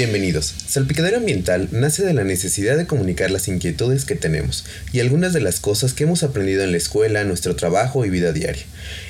Bienvenidos. 0.00 0.54
Salpicadero 0.66 1.18
Ambiental 1.18 1.68
nace 1.72 2.02
de 2.02 2.14
la 2.14 2.24
necesidad 2.24 2.78
de 2.78 2.86
comunicar 2.86 3.30
las 3.30 3.48
inquietudes 3.48 4.06
que 4.06 4.14
tenemos 4.14 4.64
y 4.94 5.00
algunas 5.00 5.34
de 5.34 5.42
las 5.42 5.60
cosas 5.60 5.92
que 5.92 6.04
hemos 6.04 6.22
aprendido 6.22 6.64
en 6.64 6.70
la 6.70 6.78
escuela, 6.78 7.22
nuestro 7.24 7.54
trabajo 7.54 8.06
y 8.06 8.08
vida 8.08 8.32
diaria. 8.32 8.62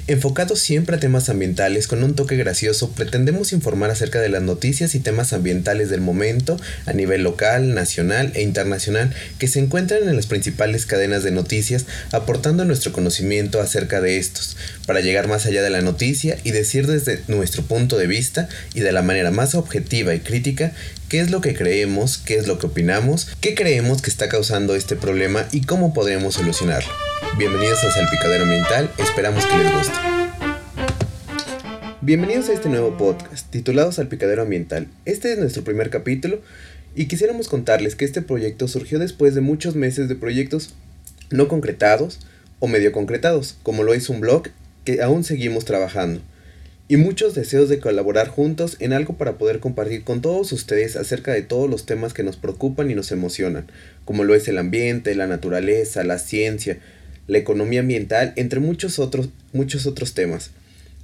Enfocados 0.09 0.59
siempre 0.59 0.97
a 0.97 0.99
temas 0.99 1.29
ambientales 1.29 1.87
con 1.87 2.03
un 2.03 2.17
toque 2.17 2.37
gracioso, 2.37 2.91
pretendemos 2.91 3.53
informar 3.53 3.93
acerca 3.93 4.21
de 4.21 4.31
las 4.31 4.43
noticias 4.43 4.97
y 4.97 4.99
temas 4.99 5.33
ambientales 5.33 5.91
del 5.91 6.01
momento 6.01 6.61
a 6.87 6.93
nivel 6.93 7.23
local, 7.23 7.73
nacional 7.73 8.33
e 8.35 8.43
internacional 8.43 9.15
que 9.39 9.47
se 9.47 9.61
encuentran 9.61 10.09
en 10.09 10.17
las 10.17 10.27
principales 10.27 10.87
cadenas 10.87 11.23
de 11.23 11.31
noticias, 11.31 11.87
aportando 12.11 12.65
nuestro 12.65 12.91
conocimiento 12.91 13.61
acerca 13.61 14.01
de 14.01 14.19
estos, 14.19 14.57
para 14.91 15.03
llegar 15.03 15.29
más 15.29 15.47
allá 15.47 15.63
de 15.63 15.71
la 15.71 15.83
noticia 15.83 16.37
y 16.43 16.51
decir 16.51 16.89
desde 16.89 17.23
nuestro 17.29 17.63
punto 17.63 17.97
de 17.97 18.09
vista 18.09 18.49
y 18.75 18.81
de 18.81 18.91
la 18.91 19.03
manera 19.03 19.31
más 19.31 19.55
objetiva 19.55 20.17
y 20.17 20.19
crítica 20.19 20.73
qué 21.09 21.21
es 21.21 21.31
lo 21.31 21.41
que 21.41 21.55
creemos, 21.55 22.19
qué 22.19 22.35
es 22.35 22.49
lo 22.49 22.59
que 22.59 22.67
opinamos, 22.67 23.29
qué 23.41 23.55
creemos 23.55 24.03
que 24.03 24.11
está 24.11 24.29
causando 24.29 24.75
este 24.75 24.97
problema 24.97 25.47
y 25.53 25.61
cómo 25.61 25.95
podremos 25.95 26.35
solucionarlo. 26.35 26.91
Bienvenidos 27.39 27.85
a 27.85 27.93
Salpicadero 27.93 28.43
Ambiental, 28.43 28.91
esperamos 28.99 29.47
que 29.47 29.59
les 29.59 29.73
guste. 29.73 29.95
Bienvenidos 32.01 32.49
a 32.49 32.55
este 32.55 32.69
nuevo 32.69 32.99
podcast 32.99 33.49
titulado 33.49 33.93
Salpicadero 33.93 34.43
Ambiental. 34.43 34.89
Este 35.05 35.33
es 35.33 35.39
nuestro 35.39 35.63
primer 35.63 35.91
capítulo 35.91 36.43
y 36.97 37.07
quisiéramos 37.07 37.47
contarles 37.47 37.95
que 37.95 38.07
este 38.07 38.23
proyecto 38.23 38.67
surgió 38.67 38.99
después 38.99 39.37
de 39.37 39.41
muchos 39.41 39.77
meses 39.77 40.09
de 40.09 40.17
proyectos 40.17 40.75
no 41.31 41.47
concretados 41.47 42.19
o 42.59 42.67
medio 42.67 42.91
concretados, 42.91 43.57
como 43.63 43.85
lo 43.85 43.95
es 43.95 44.09
un 44.09 44.19
blog 44.19 44.49
aún 44.99 45.25
seguimos 45.25 45.65
trabajando 45.65 46.21
y 46.91 46.97
muchos 46.97 47.37
deseos 47.37 47.69
de 47.69 47.79
colaborar 47.79 48.27
juntos 48.27 48.77
en 48.81 48.93
algo 48.93 49.17
para 49.17 49.39
poder 49.39 49.61
compartir 49.61 50.03
con 50.03 50.21
todos 50.21 50.51
ustedes 50.51 50.97
acerca 50.97 51.33
de 51.33 51.43
todos 51.43 51.71
los 51.71 51.87
temas 51.87 52.13
que 52.13 52.25
nos 52.25 52.37
preocupan 52.37 52.91
y 52.91 52.97
nos 52.97 53.13
emocionan, 53.13 53.71
como 54.05 54.25
lo 54.25 54.35
es 54.35 54.49
el 54.49 54.59
ambiente, 54.59 55.15
la 55.15 55.29
naturaleza, 55.29 56.03
la 56.03 56.19
ciencia, 56.19 56.81
la 57.29 57.39
economía 57.39 57.79
ambiental, 57.79 58.33
entre 58.35 58.59
muchos 58.59 58.99
otros, 58.99 59.29
muchos 59.53 59.87
otros 59.87 60.15
temas. 60.15 60.51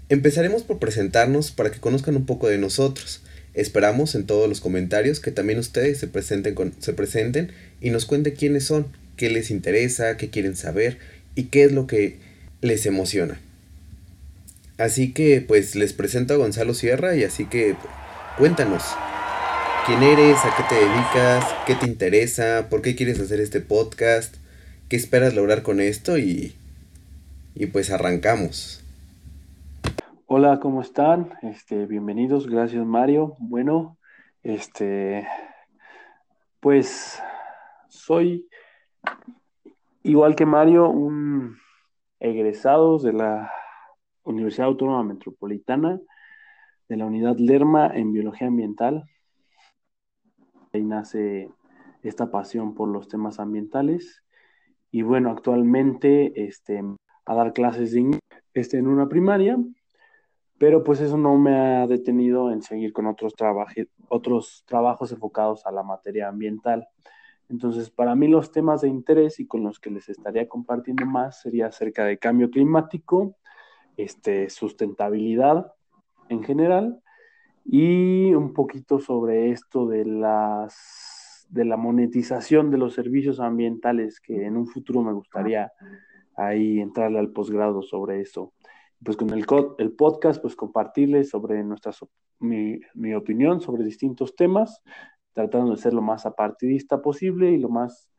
Empezaremos 0.08 0.64
por 0.64 0.80
presentarnos 0.80 1.52
para 1.52 1.70
que 1.70 1.78
conozcan 1.78 2.16
un 2.16 2.26
poco 2.26 2.48
de 2.48 2.58
nosotros. 2.58 3.22
Esperamos 3.54 4.16
en 4.16 4.26
todos 4.26 4.48
los 4.48 4.60
comentarios 4.60 5.20
que 5.20 5.30
también 5.30 5.60
ustedes 5.60 5.98
se 5.98 6.08
presenten, 6.08 6.56
se 6.80 6.94
presenten 6.94 7.52
y 7.80 7.90
nos 7.90 8.06
cuenten 8.06 8.34
quiénes 8.34 8.64
son, 8.64 8.88
qué 9.16 9.30
les 9.30 9.52
interesa, 9.52 10.16
qué 10.16 10.30
quieren 10.30 10.56
saber 10.56 10.98
y 11.36 11.44
qué 11.44 11.62
es 11.62 11.70
lo 11.70 11.86
que 11.86 12.18
les 12.60 12.86
emociona. 12.86 13.38
Así 14.78 15.14
que 15.14 15.40
pues 15.40 15.74
les 15.74 15.94
presento 15.94 16.34
a 16.34 16.36
Gonzalo 16.36 16.74
Sierra 16.74 17.16
y 17.16 17.24
así 17.24 17.46
que 17.46 17.76
cuéntanos. 18.36 18.82
¿Quién 19.86 20.02
eres? 20.02 20.36
¿A 20.44 20.54
qué 20.54 20.62
te 20.68 20.74
dedicas? 20.74 21.54
¿Qué 21.66 21.74
te 21.76 21.86
interesa? 21.86 22.68
¿Por 22.68 22.82
qué 22.82 22.94
quieres 22.94 23.18
hacer 23.18 23.40
este 23.40 23.60
podcast? 23.60 24.36
¿Qué 24.90 24.96
esperas 24.96 25.34
lograr 25.34 25.62
con 25.62 25.80
esto? 25.80 26.18
Y, 26.18 26.54
y 27.54 27.66
pues 27.66 27.90
arrancamos. 27.90 28.82
Hola, 30.26 30.60
¿cómo 30.60 30.82
están? 30.82 31.30
Este, 31.40 31.86
bienvenidos, 31.86 32.46
gracias 32.46 32.84
Mario. 32.84 33.36
Bueno, 33.38 33.96
este, 34.42 35.26
pues 36.60 37.22
soy 37.88 38.46
igual 40.02 40.36
que 40.36 40.44
Mario, 40.44 40.90
un 40.90 41.56
egresado 42.20 42.98
de 42.98 43.14
la 43.14 43.50
Universidad 44.26 44.68
Autónoma 44.68 45.02
Metropolitana 45.04 46.00
de 46.88 46.96
la 46.96 47.06
Unidad 47.06 47.38
Lerma 47.38 47.90
en 47.94 48.12
Biología 48.12 48.48
Ambiental. 48.48 49.04
Ahí 50.72 50.84
nace 50.84 51.50
esta 52.02 52.30
pasión 52.30 52.74
por 52.74 52.88
los 52.88 53.08
temas 53.08 53.40
ambientales. 53.40 54.22
Y 54.90 55.02
bueno, 55.02 55.30
actualmente 55.30 56.44
este, 56.44 56.82
a 57.24 57.34
dar 57.34 57.52
clases 57.52 57.92
de 57.92 58.18
este, 58.54 58.78
en 58.78 58.88
una 58.88 59.08
primaria, 59.08 59.58
pero 60.58 60.82
pues 60.82 61.00
eso 61.00 61.16
no 61.16 61.36
me 61.36 61.54
ha 61.54 61.86
detenido 61.86 62.50
en 62.50 62.62
seguir 62.62 62.92
con 62.92 63.06
otros, 63.06 63.34
otros 64.08 64.64
trabajos 64.66 65.12
enfocados 65.12 65.66
a 65.66 65.72
la 65.72 65.82
materia 65.82 66.28
ambiental. 66.28 66.86
Entonces, 67.48 67.90
para 67.90 68.14
mí 68.14 68.26
los 68.26 68.50
temas 68.50 68.80
de 68.80 68.88
interés 68.88 69.38
y 69.38 69.46
con 69.46 69.62
los 69.62 69.78
que 69.78 69.90
les 69.90 70.08
estaría 70.08 70.48
compartiendo 70.48 71.06
más 71.06 71.40
sería 71.42 71.66
acerca 71.66 72.04
de 72.04 72.18
cambio 72.18 72.50
climático, 72.50 73.36
este, 73.96 74.50
sustentabilidad 74.50 75.72
en 76.28 76.42
general 76.42 77.02
y 77.64 78.34
un 78.34 78.52
poquito 78.52 79.00
sobre 79.00 79.50
esto 79.50 79.86
de 79.86 80.04
las 80.04 81.46
de 81.48 81.64
la 81.64 81.76
monetización 81.76 82.70
de 82.70 82.78
los 82.78 82.94
servicios 82.94 83.40
ambientales 83.40 84.20
que 84.20 84.46
en 84.46 84.56
un 84.56 84.66
futuro 84.66 85.02
me 85.02 85.12
gustaría 85.12 85.72
ahí 86.36 86.80
entrarle 86.80 87.18
al 87.18 87.30
posgrado 87.30 87.82
sobre 87.82 88.20
eso. 88.20 88.52
Pues 89.02 89.16
con 89.16 89.30
el, 89.30 89.44
podcast, 89.94 90.40
pues 90.40 90.56
compartirles 90.56 91.28
sobre 91.28 91.62
nuestras, 91.62 92.04
mi, 92.38 92.80
mi 92.94 93.14
opinión 93.14 93.60
sobre 93.60 93.84
distintos 93.84 94.34
temas, 94.34 94.82
tratando 95.34 95.72
de 95.72 95.76
ser 95.76 95.92
lo 95.92 96.02
más 96.02 96.24
apartidista 96.26 97.02
posible 97.02 97.50
y 97.50 97.58
lo 97.58 97.68
más 97.68 98.10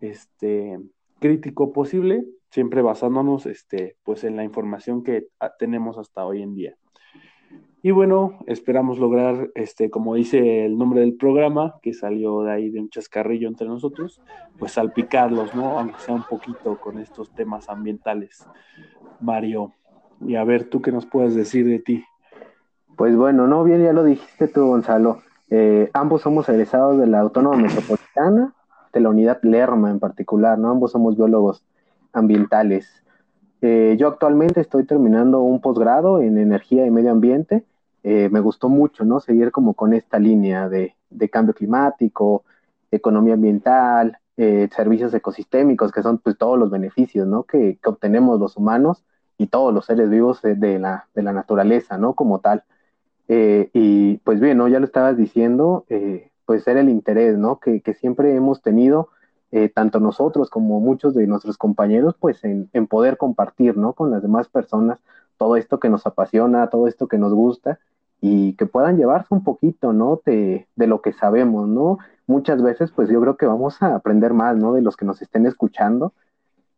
este, 0.00 0.78
crítico 1.20 1.72
posible, 1.72 2.26
siempre 2.54 2.82
basándonos 2.82 3.46
este, 3.46 3.96
pues 4.04 4.22
en 4.22 4.36
la 4.36 4.44
información 4.44 5.02
que 5.02 5.26
ah, 5.40 5.52
tenemos 5.58 5.98
hasta 5.98 6.24
hoy 6.24 6.40
en 6.40 6.54
día. 6.54 6.76
Y 7.82 7.90
bueno, 7.90 8.38
esperamos 8.46 9.00
lograr, 9.00 9.50
este, 9.56 9.90
como 9.90 10.14
dice 10.14 10.64
el 10.64 10.78
nombre 10.78 11.00
del 11.00 11.16
programa, 11.16 11.80
que 11.82 11.92
salió 11.92 12.42
de 12.42 12.52
ahí 12.52 12.70
de 12.70 12.78
un 12.78 12.90
chascarrillo 12.90 13.48
entre 13.48 13.66
nosotros, 13.66 14.22
pues 14.56 14.70
salpicarlos, 14.70 15.52
¿no? 15.56 15.80
Aunque 15.80 15.98
sea 15.98 16.14
un 16.14 16.22
poquito 16.22 16.80
con 16.80 16.98
estos 17.00 17.34
temas 17.34 17.68
ambientales. 17.68 18.46
Mario, 19.20 19.72
y 20.24 20.36
a 20.36 20.44
ver, 20.44 20.70
¿tú 20.70 20.80
qué 20.80 20.92
nos 20.92 21.06
puedes 21.06 21.34
decir 21.34 21.66
de 21.66 21.80
ti? 21.80 22.04
Pues 22.96 23.16
bueno, 23.16 23.48
no, 23.48 23.64
bien, 23.64 23.82
ya 23.82 23.92
lo 23.92 24.04
dijiste 24.04 24.46
tú, 24.46 24.64
Gonzalo. 24.64 25.18
Eh, 25.50 25.90
ambos 25.92 26.22
somos 26.22 26.48
egresados 26.48 26.98
de 26.98 27.08
la 27.08 27.18
Autónoma 27.18 27.56
Metropolitana, 27.56 28.54
de 28.92 29.00
la 29.00 29.08
unidad 29.08 29.40
Lerma 29.42 29.90
en 29.90 29.98
particular, 29.98 30.56
¿no? 30.56 30.70
Ambos 30.70 30.92
somos 30.92 31.16
biólogos 31.16 31.64
ambientales. 32.14 33.04
Eh, 33.66 33.96
yo 33.98 34.08
actualmente 34.08 34.60
estoy 34.60 34.84
terminando 34.84 35.40
un 35.40 35.58
posgrado 35.60 36.20
en 36.20 36.36
energía 36.36 36.84
y 36.86 36.90
medio 36.90 37.10
ambiente. 37.10 37.64
Eh, 38.02 38.28
me 38.30 38.40
gustó 38.40 38.68
mucho, 38.68 39.04
¿no? 39.04 39.20
Seguir 39.20 39.52
como 39.52 39.72
con 39.72 39.94
esta 39.94 40.18
línea 40.18 40.68
de, 40.68 40.94
cambio 41.32 41.54
climático, 41.54 42.44
economía 42.90 43.32
ambiental, 43.34 44.18
eh, 44.36 44.68
servicios 44.76 45.14
ecosistémicos, 45.14 45.92
que 45.92 46.02
son 46.02 46.18
pues 46.18 46.36
todos 46.36 46.58
los 46.58 46.70
beneficios, 46.70 47.26
¿no? 47.26 47.44
Que, 47.44 47.78
obtenemos 47.86 48.38
los 48.38 48.58
humanos 48.58 49.02
y 49.38 49.46
todos 49.46 49.72
los 49.72 49.86
seres 49.86 50.10
vivos 50.10 50.42
de, 50.42 50.78
la, 50.78 51.08
naturaleza, 51.14 51.96
¿no? 51.96 52.12
Como 52.14 52.40
tal. 52.40 52.64
y 53.28 54.18
pues 54.18 54.40
bien, 54.40 54.58
¿no? 54.58 54.68
Ya 54.68 54.78
lo 54.78 54.84
estabas 54.84 55.16
diciendo, 55.16 55.86
pues 56.44 56.68
era 56.68 56.80
el 56.80 56.90
interés, 56.90 57.38
¿no? 57.38 57.58
Que 57.60 57.94
siempre 57.94 58.34
hemos 58.36 58.60
tenido 58.60 59.08
eh, 59.56 59.68
tanto 59.68 60.00
nosotros 60.00 60.50
como 60.50 60.80
muchos 60.80 61.14
de 61.14 61.28
nuestros 61.28 61.56
compañeros, 61.56 62.16
pues 62.18 62.42
en, 62.42 62.68
poder 62.88 63.16
compartir, 63.16 63.76
¿no? 63.76 63.92
Con 63.92 64.10
las 64.10 64.20
demás 64.20 64.48
personas 64.48 64.98
todo 65.36 65.54
esto 65.54 65.78
que 65.78 65.88
nos 65.88 66.08
apasiona, 66.08 66.70
todo 66.70 66.88
esto 66.88 67.06
que 67.06 67.18
nos 67.18 67.32
gusta 67.32 67.78
y 68.20 68.54
que 68.54 68.66
puedan 68.66 68.96
llevarse 68.96 69.28
un 69.30 69.44
poquito, 69.44 69.92
¿no? 69.92 70.20
De, 70.26 70.66
lo 70.74 71.00
que 71.02 71.12
sabemos, 71.12 71.68
¿no? 71.68 71.98
Muchas 72.26 72.64
veces, 72.64 72.90
pues 72.90 73.08
yo 73.08 73.20
creo 73.20 73.36
que 73.36 73.46
vamos 73.46 73.80
a 73.80 73.94
aprender 73.94 74.32
más, 74.34 74.56
¿no? 74.56 74.72
De 74.72 74.82
los 74.82 74.96
que 74.96 75.04
nos 75.04 75.22
estén 75.22 75.46
escuchando 75.46 76.14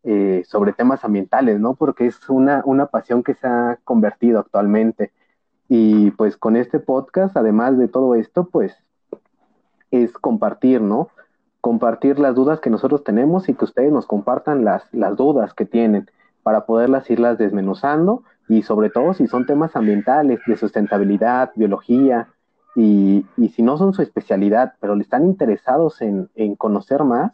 eh, 0.03 0.43
sobre 0.47 0.75
temas 0.75 1.03
ambientales, 1.03 1.59
¿no? 1.59 1.77
Porque 1.77 2.05
es 2.07 2.29
una, 2.29 2.61
una 2.67 2.89
pasión 2.89 3.23
que 3.23 3.33
se 3.37 3.47
ha 3.47 3.79
convertido 3.85 4.39
actualmente. 4.39 5.13
Y 5.67 6.11
pues 6.11 6.37
con 6.37 6.57
este 6.57 6.79
podcast, 6.79 7.39
además 7.39 7.79
de 7.79 7.89
todo 7.89 8.17
esto, 8.17 8.51
pues 8.53 8.77
es 9.91 10.13
compartir, 10.13 10.83
¿no? 10.83 11.09
Compartir 11.67 12.21
las 12.21 12.33
dudas 12.37 12.61
que 12.61 12.71
nosotros 12.71 13.03
tenemos 13.03 13.49
y 13.49 13.55
que 13.55 13.65
ustedes 13.65 13.91
nos 13.91 14.07
compartan 14.07 14.65
las, 14.65 14.85
las 14.93 15.17
dudas 15.17 15.53
que 15.53 15.65
tienen 15.65 16.09
para 16.45 16.65
poderlas 16.65 17.11
irlas 17.11 17.39
desmenuzando 17.39 18.23
y 18.49 18.63
sobre 18.63 18.89
todo 18.89 19.15
si 19.15 19.27
son 19.27 19.47
temas 19.47 19.75
ambientales, 19.75 20.39
de 20.47 20.57
sustentabilidad, 20.57 21.51
biología, 21.57 22.29
y, 22.77 23.27
y 23.37 23.49
si 23.49 23.63
no 23.65 23.79
son 23.79 23.95
su 23.95 24.03
especialidad, 24.03 24.75
pero 24.79 24.95
le 24.95 25.03
están 25.03 25.25
interesados 25.25 26.01
en, 26.03 26.29
en, 26.37 26.55
conocer 26.55 27.03
más, 27.03 27.33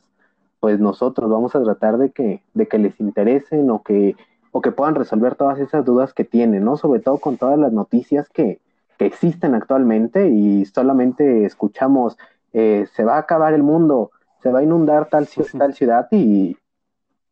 pues 0.60 0.80
nosotros 0.80 1.30
vamos 1.30 1.54
a 1.54 1.62
tratar 1.62 1.98
de 1.98 2.10
que, 2.10 2.42
de 2.54 2.66
que 2.66 2.78
les 2.78 2.98
interesen 3.00 3.70
o 3.70 3.82
que, 3.82 4.16
o 4.50 4.62
que 4.62 4.72
puedan 4.72 4.94
resolver 4.94 5.34
todas 5.34 5.58
esas 5.58 5.84
dudas 5.84 6.14
que 6.14 6.24
tienen, 6.24 6.64
¿no? 6.64 6.78
Sobre 6.78 7.00
todo 7.00 7.18
con 7.18 7.36
todas 7.36 7.58
las 7.58 7.74
noticias 7.74 8.30
que, 8.30 8.60
que 8.96 9.04
existen 9.04 9.54
actualmente 9.54 10.30
y 10.30 10.64
solamente 10.64 11.44
escuchamos, 11.44 12.16
eh, 12.54 12.86
se 12.94 13.04
va 13.04 13.16
a 13.16 13.18
acabar 13.18 13.52
el 13.52 13.62
mundo, 13.62 14.10
se 14.42 14.50
va 14.50 14.58
a 14.58 14.62
inundar 14.62 15.08
tal, 15.08 15.28
tal 15.58 15.74
ciudad 15.74 16.08
y, 16.10 16.56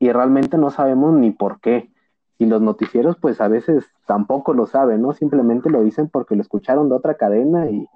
realmente 0.01 0.57
no 0.57 0.71
sabemos 0.71 1.13
ni 1.15 1.31
por 1.31 1.61
qué. 1.61 1.91
Y 2.39 2.47
los 2.47 2.63
noticieros 2.63 3.17
pues 3.21 3.41
a 3.41 3.49
veces 3.49 3.85
tampoco 4.07 4.55
lo 4.55 4.67
saben, 4.67 5.03
¿no? 5.03 5.13
Simplemente 5.13 5.69
lo 5.69 5.83
dicen 5.83 6.09
porque 6.09 6.37
lo 6.37 6.43
escucharon 6.43 6.89
de 6.89 6.95
otra 6.95 7.15
cadena 7.15 7.69
y, 7.69 7.87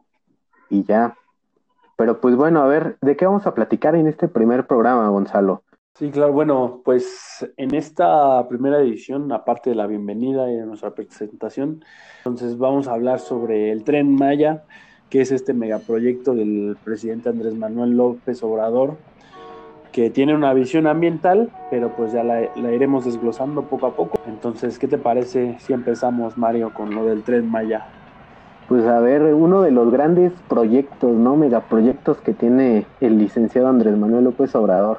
ya. 0.69 1.16
Pero 1.96 2.20
pues 2.20 2.37
bueno, 2.37 2.61
a 2.61 2.66
ver, 2.66 2.99
¿de 3.00 3.16
qué 3.16 3.25
vamos 3.25 3.46
a 3.46 3.55
platicar 3.55 3.94
en 3.94 4.06
este 4.06 4.28
primer 4.28 4.66
programa, 4.66 5.08
Gonzalo? 5.08 5.62
Sí, 5.94 6.10
claro, 6.10 6.32
bueno, 6.32 6.82
pues 6.84 7.49
en 7.56 7.72
esta 7.72 8.46
primera 8.49 8.81
edición, 8.81 9.31
aparte 9.31 9.70
de 9.70 9.76
la 9.76 9.87
bienvenida 9.87 10.50
y 10.50 10.56
de 10.56 10.67
nuestra 10.67 10.93
presentación, 10.93 11.84
entonces 12.19 12.58
vamos 12.58 12.88
a 12.88 12.94
hablar 12.94 13.20
sobre 13.20 13.70
el 13.70 13.84
tren 13.84 14.12
Maya, 14.12 14.64
que 15.10 15.20
es 15.20 15.32
este 15.32 15.54
megaproyecto 15.54 16.34
del 16.34 16.76
presidente 16.82 17.28
Andrés 17.28 17.54
Manuel 17.54 17.96
López 17.96 18.42
Obrador, 18.42 18.96
que 19.92 20.10
tiene 20.10 20.34
una 20.34 20.52
visión 20.52 20.88
ambiental, 20.88 21.50
pero 21.70 21.90
pues 21.90 22.12
ya 22.12 22.24
la, 22.24 22.42
iremos 22.42 23.04
desglosando 23.04 23.62
poco 23.62 23.86
a 23.86 23.94
poco. 23.94 24.18
Entonces, 24.26 24.78
¿qué 24.78 24.88
te 24.88 24.98
parece 24.98 25.56
si 25.60 25.72
empezamos, 25.72 26.36
Mario, 26.36 26.74
con 26.74 26.92
lo 26.94 27.06
del 27.06 27.22
tren 27.22 27.48
Maya? 27.48 27.86
Pues 28.68 28.84
a 28.86 28.98
ver, 28.98 29.22
uno 29.34 29.62
de 29.62 29.70
los 29.70 29.92
grandes 29.92 30.32
proyectos, 30.48 31.14
¿no? 31.16 31.36
Megaproyectos 31.36 32.16
que 32.18 32.32
tiene 32.32 32.86
el 33.00 33.18
licenciado 33.18 33.68
Andrés 33.68 33.96
Manuel 33.96 34.24
López 34.24 34.52
Obrador. 34.56 34.98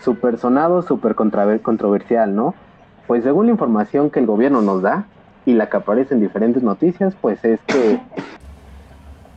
Súper 0.00 0.38
sonado, 0.38 0.82
súper 0.82 1.14
controversial, 1.14 2.34
¿no? 2.34 2.54
Pues 3.06 3.22
según 3.22 3.46
la 3.46 3.52
información 3.52 4.10
que 4.10 4.18
el 4.18 4.26
gobierno 4.26 4.60
nos 4.60 4.82
da 4.82 5.06
y 5.46 5.52
la 5.52 5.68
que 5.68 5.76
aparece 5.76 6.14
en 6.14 6.20
diferentes 6.20 6.62
noticias, 6.62 7.14
pues 7.20 7.44
es 7.44 7.60
que 7.66 8.00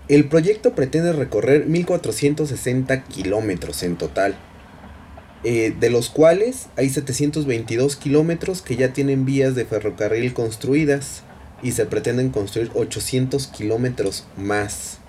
el 0.09 0.29
proyecto 0.29 0.73
pretende 0.73 1.11
recorrer 1.11 1.67
1.460 1.67 3.03
kilómetros 3.07 3.83
en 3.83 3.97
total, 3.97 4.37
eh, 5.43 5.73
de 5.77 5.89
los 5.89 6.09
cuales 6.09 6.67
hay 6.77 6.89
722 6.89 7.95
kilómetros 7.95 8.61
que 8.61 8.75
ya 8.75 8.93
tienen 8.93 9.25
vías 9.25 9.55
de 9.55 9.65
ferrocarril 9.65 10.33
construidas 10.33 11.23
y 11.61 11.71
se 11.71 11.85
pretenden 11.85 12.29
construir 12.29 12.71
800 12.73 13.47
kilómetros 13.47 14.25
más. 14.37 14.99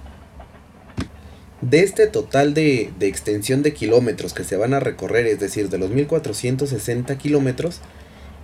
De 1.61 1.83
este 1.83 2.07
total 2.07 2.55
de, 2.55 2.93
extensión 3.01 3.63
de 3.63 3.75
kilómetros 3.75 4.33
que 4.33 4.45
se 4.45 4.57
van 4.57 4.75
a 4.75 4.81
recorrer, 4.81 5.27
es 5.27 5.41
decir, 5.41 5.69
de 5.69 5.79
los 5.79 5.91
1460 5.91 7.19
kilómetros, 7.19 7.81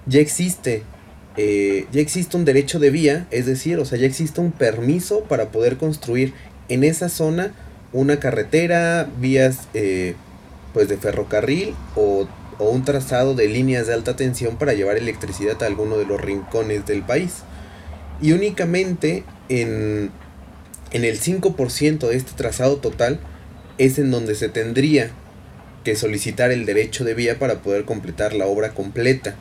ya 0.06 0.20
existe 0.20 0.82
eh, 1.36 1.86
ya 1.90 2.00
existe 2.00 2.36
un 2.36 2.44
derecho 2.44 2.78
de 2.78 2.90
vía, 2.90 3.26
es 3.30 3.46
decir, 3.46 3.78
o 3.78 3.84
sea, 3.84 3.98
ya 3.98 4.06
existe 4.06 4.40
un 4.40 4.52
permiso 4.52 5.24
para 5.24 5.50
poder 5.50 5.76
construir 5.76 6.32
en 6.68 6.84
esa 6.84 7.08
zona 7.08 7.52
una 7.92 8.20
carretera, 8.20 9.08
vías 9.20 9.68
eh, 9.74 10.14
pues 10.72 10.88
de 10.88 10.96
ferrocarril 10.96 11.74
o, 11.96 12.28
un 12.60 12.84
trazado 12.84 13.34
de 13.34 13.48
líneas 13.48 13.88
de 13.88 13.94
alta 13.94 14.14
tensión 14.14 14.58
para 14.58 14.74
llevar 14.74 14.96
electricidad 14.96 15.60
a 15.60 15.66
alguno 15.66 15.98
de 15.98 16.06
los 16.06 16.20
rincones 16.20 16.86
del 16.86 17.02
país. 17.02 17.38
Y 18.22 18.30
únicamente 18.30 19.24
en, 19.48 20.12
en 20.92 21.04
el 21.04 21.20
5% 21.20 22.08
de 22.08 22.16
este 22.16 22.32
trazado 22.36 22.76
total 22.76 23.18
es 23.76 23.98
en 23.98 24.12
donde 24.12 24.36
se 24.36 24.48
tendría 24.48 25.10
que 25.82 25.96
solicitar 25.96 26.52
el 26.52 26.64
derecho 26.64 27.04
de 27.04 27.14
vía 27.14 27.40
para 27.40 27.60
poder 27.60 27.84
completar 27.84 28.34
la 28.34 28.46
obra 28.46 28.70
completa. 28.70 29.34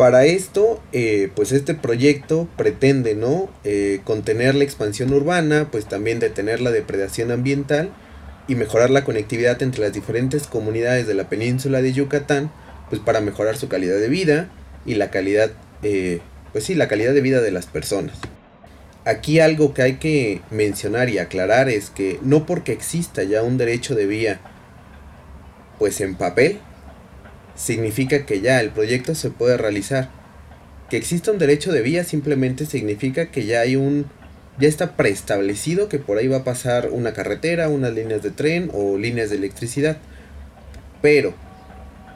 Para 0.00 0.24
esto, 0.24 0.82
eh, 0.94 1.28
pues 1.36 1.52
este 1.52 1.74
proyecto 1.74 2.48
pretende, 2.56 3.14
¿no? 3.14 3.50
Eh, 3.64 4.00
contener 4.04 4.54
la 4.54 4.64
expansión 4.64 5.12
urbana, 5.12 5.68
pues 5.70 5.84
también 5.84 6.20
detener 6.20 6.62
la 6.62 6.70
depredación 6.70 7.30
ambiental 7.30 7.90
y 8.48 8.54
mejorar 8.54 8.88
la 8.88 9.04
conectividad 9.04 9.62
entre 9.62 9.82
las 9.82 9.92
diferentes 9.92 10.46
comunidades 10.46 11.06
de 11.06 11.12
la 11.12 11.28
península 11.28 11.82
de 11.82 11.92
Yucatán, 11.92 12.50
pues 12.88 13.02
para 13.02 13.20
mejorar 13.20 13.58
su 13.58 13.68
calidad 13.68 13.98
de 14.00 14.08
vida 14.08 14.48
y 14.86 14.94
la 14.94 15.10
calidad, 15.10 15.50
eh, 15.82 16.20
pues 16.52 16.64
sí, 16.64 16.74
la 16.74 16.88
calidad 16.88 17.12
de 17.12 17.20
vida 17.20 17.42
de 17.42 17.50
las 17.50 17.66
personas. 17.66 18.16
Aquí 19.04 19.38
algo 19.38 19.74
que 19.74 19.82
hay 19.82 19.96
que 19.96 20.40
mencionar 20.50 21.10
y 21.10 21.18
aclarar 21.18 21.68
es 21.68 21.90
que 21.90 22.18
no 22.22 22.46
porque 22.46 22.72
exista 22.72 23.22
ya 23.22 23.42
un 23.42 23.58
derecho 23.58 23.94
de 23.94 24.06
vía, 24.06 24.40
pues 25.78 26.00
en 26.00 26.14
papel, 26.14 26.58
significa 27.60 28.24
que 28.24 28.40
ya 28.40 28.60
el 28.60 28.70
proyecto 28.70 29.14
se 29.14 29.30
puede 29.30 29.56
realizar. 29.56 30.10
Que 30.88 30.96
exista 30.96 31.30
un 31.30 31.38
derecho 31.38 31.72
de 31.72 31.82
vía 31.82 32.04
simplemente 32.04 32.66
significa 32.66 33.30
que 33.30 33.44
ya 33.46 33.60
hay 33.60 33.76
un 33.76 34.06
ya 34.58 34.68
está 34.68 34.96
preestablecido 34.96 35.88
que 35.88 35.98
por 35.98 36.18
ahí 36.18 36.28
va 36.28 36.38
a 36.38 36.44
pasar 36.44 36.90
una 36.90 37.14
carretera, 37.14 37.68
unas 37.68 37.94
líneas 37.94 38.22
de 38.22 38.30
tren 38.30 38.70
o 38.74 38.98
líneas 38.98 39.30
de 39.30 39.36
electricidad. 39.36 39.98
Pero 41.00 41.34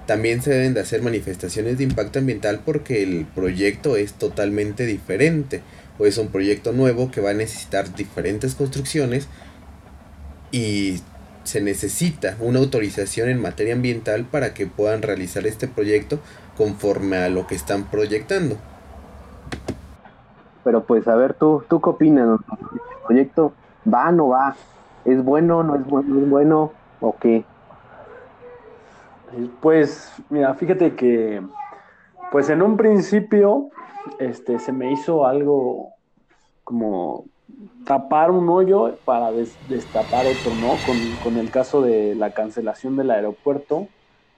también 0.06 0.42
se 0.42 0.50
deben 0.50 0.74
de 0.74 0.80
hacer 0.80 1.00
manifestaciones 1.00 1.78
de 1.78 1.84
impacto 1.84 2.18
ambiental 2.18 2.60
porque 2.64 3.02
el 3.02 3.24
proyecto 3.24 3.96
es 3.96 4.12
totalmente 4.14 4.84
diferente 4.84 5.62
o 5.98 6.06
es 6.06 6.18
un 6.18 6.28
proyecto 6.28 6.72
nuevo 6.72 7.10
que 7.10 7.22
va 7.22 7.30
a 7.30 7.34
necesitar 7.34 7.94
diferentes 7.94 8.54
construcciones 8.54 9.28
y 10.52 11.00
se 11.44 11.60
necesita 11.60 12.36
una 12.40 12.58
autorización 12.58 13.28
en 13.28 13.40
materia 13.40 13.74
ambiental 13.74 14.24
para 14.24 14.54
que 14.54 14.66
puedan 14.66 15.02
realizar 15.02 15.46
este 15.46 15.68
proyecto 15.68 16.18
conforme 16.56 17.18
a 17.18 17.28
lo 17.28 17.46
que 17.46 17.54
están 17.54 17.84
proyectando. 17.84 18.56
Pero 20.64 20.84
pues 20.84 21.06
a 21.06 21.14
ver, 21.14 21.34
tú, 21.34 21.62
¿tú 21.68 21.80
qué 21.80 21.90
opinas? 21.90 22.40
¿El 22.50 23.06
proyecto 23.06 23.52
va 23.92 24.08
o 24.08 24.12
no 24.12 24.28
va? 24.28 24.56
¿Es 25.04 25.22
bueno, 25.22 25.62
no 25.62 25.76
es 25.76 25.86
bueno, 25.86 26.18
es 26.18 26.28
bueno 26.28 26.72
o 27.00 27.16
qué? 27.16 27.44
Pues 29.60 30.12
mira, 30.30 30.54
fíjate 30.54 30.94
que 30.94 31.42
pues 32.32 32.48
en 32.48 32.62
un 32.62 32.76
principio 32.76 33.68
este 34.18 34.58
se 34.58 34.72
me 34.72 34.92
hizo 34.92 35.26
algo 35.26 35.90
como 36.62 37.26
tapar 37.84 38.30
un 38.30 38.48
hoyo 38.48 38.96
para 39.04 39.30
destapar 39.32 40.26
otro, 40.26 40.54
¿no? 40.60 40.74
Con, 41.22 41.36
el 41.36 41.50
caso 41.50 41.82
de 41.82 42.14
la 42.14 42.30
cancelación 42.30 42.96
del 42.96 43.10
aeropuerto, 43.10 43.88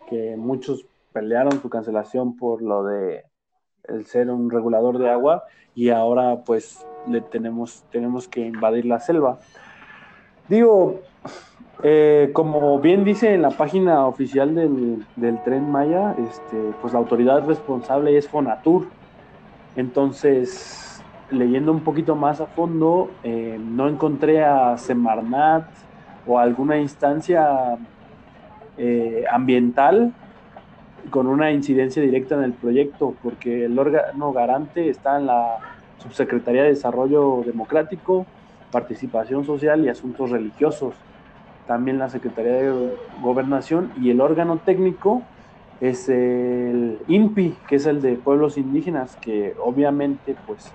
que 0.08 0.36
muchos 0.36 0.84
pelearon 1.12 1.60
su 1.60 1.68
cancelación 1.68 2.36
por 2.36 2.62
lo 2.62 2.84
de 2.84 3.24
el 3.84 4.06
ser 4.06 4.30
un 4.30 4.50
regulador 4.50 4.98
de 4.98 5.08
agua 5.08 5.44
y 5.74 5.90
ahora 5.90 6.42
pues 6.44 6.84
le 7.08 7.20
tenemos, 7.20 7.84
tenemos 7.90 8.26
que 8.26 8.40
invadir 8.40 8.84
la 8.84 8.98
selva. 8.98 9.38
Digo, 10.48 11.00
eh, 11.82 12.30
como 12.32 12.80
bien 12.80 13.04
dice 13.04 13.34
en 13.34 13.42
la 13.42 13.50
página 13.50 14.06
oficial 14.06 14.54
del, 14.54 15.04
del, 15.16 15.42
tren 15.44 15.70
Maya, 15.70 16.16
este, 16.18 16.72
pues 16.80 16.92
la 16.92 16.98
autoridad 16.98 17.46
responsable 17.46 18.16
es 18.16 18.28
Fonatur. 18.28 18.88
Entonces, 19.76 20.95
leyendo 21.30 21.72
un 21.72 21.80
poquito 21.80 22.14
más 22.14 22.40
a 22.40 22.46
fondo, 22.46 23.10
eh, 23.22 23.58
no 23.60 23.88
encontré 23.88 24.44
a 24.44 24.76
Semarnat 24.78 25.64
o 26.26 26.38
alguna 26.38 26.78
instancia 26.78 27.76
eh, 28.78 29.24
ambiental 29.30 30.12
con 31.10 31.26
una 31.26 31.52
incidencia 31.52 32.02
directa 32.02 32.34
en 32.34 32.42
el 32.42 32.52
proyecto, 32.52 33.14
porque 33.22 33.64
el 33.64 33.78
órgano 33.78 34.32
garante 34.32 34.88
está 34.88 35.18
en 35.18 35.26
la 35.26 35.58
Subsecretaría 35.98 36.62
de 36.62 36.70
Desarrollo 36.70 37.42
Democrático, 37.44 38.26
Participación 38.72 39.44
Social 39.44 39.84
y 39.84 39.88
Asuntos 39.88 40.30
Religiosos, 40.30 40.94
también 41.66 41.98
la 41.98 42.08
Secretaría 42.08 42.52
de 42.52 42.96
Gobernación 43.22 43.92
y 44.00 44.10
el 44.10 44.20
órgano 44.20 44.58
técnico 44.58 45.22
es 45.80 46.08
el 46.08 46.98
INPI, 47.08 47.56
que 47.68 47.76
es 47.76 47.86
el 47.86 48.00
de 48.00 48.16
pueblos 48.16 48.56
indígenas, 48.56 49.16
que 49.16 49.54
obviamente 49.62 50.36
pues 50.46 50.72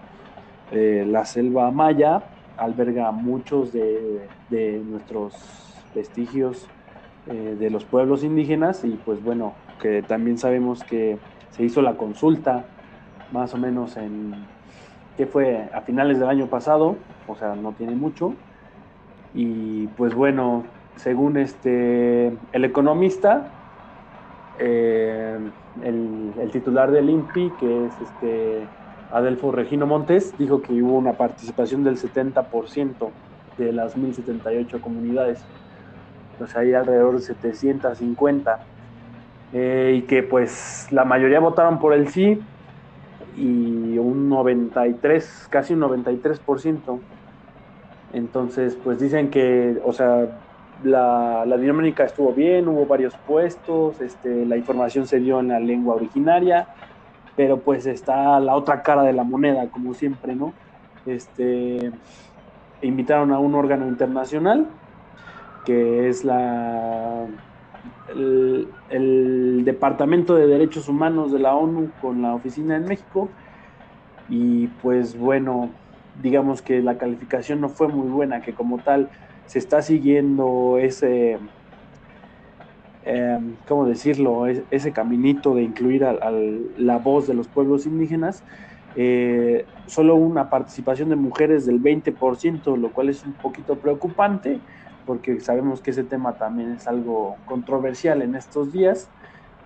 la 0.71 1.25
selva 1.25 1.69
maya 1.71 2.23
alberga 2.61 3.11
muchos 3.11 3.73
de, 3.73 4.83
nuestros 4.85 5.33
vestigios 5.95 6.67
eh, 7.27 7.55
de 7.59 7.69
los 7.69 7.85
pueblos 7.85 8.23
indígenas 8.23 8.83
y 8.83 8.99
pues 9.03 9.23
bueno, 9.23 9.53
que 9.81 10.03
también 10.03 10.37
sabemos 10.37 10.83
que 10.83 11.17
se 11.49 11.63
hizo 11.63 11.81
la 11.81 11.95
consulta 11.95 12.65
más 13.31 13.53
o 13.53 13.57
menos 13.57 13.97
en, 13.97 14.33
que 15.17 15.25
fue 15.25 15.69
a 15.73 15.81
finales 15.81 16.19
del 16.19 16.29
año 16.29 16.47
pasado, 16.47 16.97
o 17.27 17.35
sea, 17.35 17.55
no 17.55 17.71
tiene 17.73 17.95
mucho. 17.95 18.33
Y 19.33 19.87
pues 19.87 20.13
bueno, 20.13 20.63
según 20.97 21.37
este, 21.37 22.27
el 22.51 22.65
economista, 22.65 23.47
eh, 24.59 25.39
el, 25.83 26.33
el, 26.37 26.51
titular 26.51 26.91
del 26.91 27.09
INPI, 27.09 27.51
que 27.59 27.85
es 27.85 27.93
este 28.01 28.67
Adelfo 29.11 29.51
Regino 29.51 29.85
Montes 29.85 30.33
dijo 30.37 30.61
que 30.61 30.73
hubo 30.81 30.97
una 30.97 31.13
participación 31.13 31.83
del 31.83 31.97
70% 31.97 33.09
de 33.57 33.73
las 33.73 33.97
1078 33.97 34.81
comunidades. 34.81 35.43
Sea, 36.47 36.61
hay 36.61 36.73
alrededor 36.73 37.15
de 37.15 37.21
750. 37.21 38.59
Eh, 39.53 39.95
y 39.97 40.01
que 40.03 40.23
pues 40.23 40.87
la 40.91 41.03
mayoría 41.03 41.41
votaron 41.41 41.79
por 41.79 41.93
el 41.93 42.07
sí 42.07 42.39
y 43.35 43.97
un 43.97 44.29
93, 44.29 45.47
casi 45.49 45.73
un 45.73 45.81
93%. 45.81 46.99
Entonces, 48.13 48.77
pues 48.81 48.99
dicen 48.99 49.29
que, 49.29 49.77
o 49.83 49.93
sea, 49.93 50.39
la, 50.83 51.45
la, 51.45 51.57
dinámica 51.57 52.05
estuvo 52.05 52.33
bien, 52.33 52.67
hubo 52.67 52.85
varios 52.85 53.15
puestos, 53.27 54.01
este, 54.01 54.45
la 54.45 54.57
información 54.57 55.05
se 55.05 55.19
dio 55.19 55.39
en 55.39 55.49
la 55.49 55.59
lengua 55.59 55.95
originaria 55.95 56.67
pero 57.35 57.59
pues 57.59 57.85
está 57.85 58.39
la 58.39 58.55
otra 58.55 58.81
cara 58.83 59.03
de 59.03 59.13
la 59.13 59.23
moneda, 59.23 59.67
como 59.69 59.93
siempre, 59.93 60.35
¿no? 60.35 60.53
Este, 61.05 61.91
invitaron 62.81 63.31
a 63.31 63.39
un 63.39 63.55
órgano 63.55 63.87
internacional 63.87 64.67
que 65.65 66.09
es 66.09 66.23
la 66.23 67.25
el, 68.09 69.63
Departamento 69.65 70.35
de 70.35 70.47
Derechos 70.47 70.89
Humanos 70.89 71.31
de 71.31 71.39
la 71.39 71.55
ONU 71.55 71.91
con 72.01 72.21
la 72.21 72.33
oficina 72.33 72.75
en 72.75 72.85
México 72.85 73.29
y 74.27 74.67
pues 74.81 75.17
bueno, 75.17 75.69
digamos 76.21 76.61
que 76.61 76.81
la 76.81 76.97
calificación 76.97 77.61
no 77.61 77.69
fue 77.69 77.87
muy 77.87 78.09
buena, 78.09 78.41
que 78.41 78.53
como 78.53 78.79
tal 78.79 79.09
se 79.45 79.59
está 79.59 79.81
siguiendo 79.81 80.77
ese, 80.79 81.37
em, 83.05 83.55
¿cómo 83.67 83.85
decirlo?, 83.85 84.47
ese 84.47 84.91
caminito 84.91 85.55
de 85.55 85.63
incluir 85.63 86.05
la 86.77 86.97
voz 86.97 87.27
de 87.27 87.33
los 87.33 87.47
pueblos 87.47 87.85
indígenas. 87.85 88.43
Eh, 88.95 89.65
solo 89.87 90.15
una 90.15 90.49
participación 90.49 91.09
de 91.09 91.15
mujeres 91.15 91.65
del 91.65 91.81
20%, 91.81 92.75
lo 92.77 92.91
cual 92.91 93.09
es 93.09 93.25
un 93.25 93.33
poquito 93.33 93.75
preocupante 93.75 94.59
porque 95.05 95.39
sabemos 95.39 95.81
que 95.81 95.91
ese 95.91 96.03
tema 96.03 96.33
también 96.33 96.71
es 96.71 96.87
algo 96.87 97.35
controversial 97.45 98.21
en 98.21 98.35
estos 98.35 98.71
días, 98.71 99.09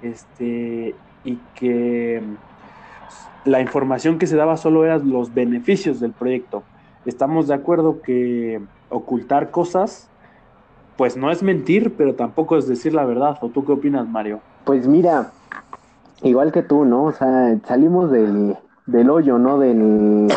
este, 0.02 0.96
y 1.24 1.38
que 1.56 2.22
la 3.44 3.62
información 3.62 4.18
que 4.18 4.28
se 4.28 4.36
daba 4.36 4.58
solo 4.58 4.86
eran 4.86 5.10
los 5.10 5.34
beneficios 5.34 6.00
del 6.00 6.12
proyecto. 6.12 6.64
Estamos 7.06 7.48
de 7.48 7.54
acuerdo 7.54 8.02
que 8.02 8.62
ocultar 8.90 9.52
cosas, 9.52 10.10
pues 10.98 11.18
no 11.18 11.32
es 11.32 11.44
mentir, 11.44 11.96
pero 11.96 12.16
tampoco 12.16 12.58
es 12.58 12.68
decir 12.68 12.94
la 12.94 13.06
verdad. 13.06 13.38
¿O 13.42 13.50
tú 13.50 13.66
qué 13.66 13.74
opinas, 13.74 14.08
Mario? 14.08 14.40
Pues 14.64 14.88
mira, 14.88 15.32
igual 16.24 16.52
que 16.52 16.62
tú, 16.62 16.86
¿no? 16.86 17.06
O 17.06 17.12
sea, 17.12 17.58
salimos 17.66 18.12
del, 18.12 18.58
del 18.86 19.10
hoyo, 19.10 19.38
¿no? 19.38 19.60
Del, 19.60 20.28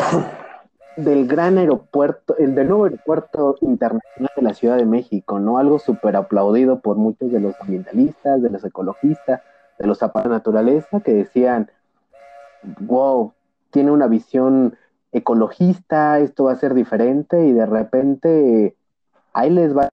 del 0.97 1.27
gran 1.27 1.57
aeropuerto, 1.57 2.35
el 2.37 2.55
del 2.55 2.67
nuevo 2.67 2.85
aeropuerto 2.85 3.55
internacional 3.61 4.31
de 4.35 4.41
la 4.41 4.53
Ciudad 4.53 4.77
de 4.77 4.85
México, 4.85 5.39
¿no? 5.39 5.57
Algo 5.57 5.79
súper 5.79 6.15
aplaudido 6.15 6.79
por 6.79 6.97
muchos 6.97 7.31
de 7.31 7.39
los 7.39 7.55
ambientalistas, 7.61 8.41
de 8.41 8.49
los 8.49 8.63
ecologistas, 8.63 9.41
de 9.77 9.87
los 9.87 9.97
zapatos 9.97 10.29
de 10.29 10.35
naturaleza, 10.35 10.99
que 10.99 11.13
decían, 11.13 11.71
wow, 12.81 13.33
tiene 13.71 13.91
una 13.91 14.07
visión 14.07 14.75
ecologista, 15.11 16.19
esto 16.19 16.45
va 16.45 16.51
a 16.51 16.57
ser 16.57 16.73
diferente, 16.73 17.47
y 17.47 17.53
de 17.53 17.65
repente 17.65 18.75
ahí 19.33 19.49
les 19.49 19.75
va, 19.75 19.88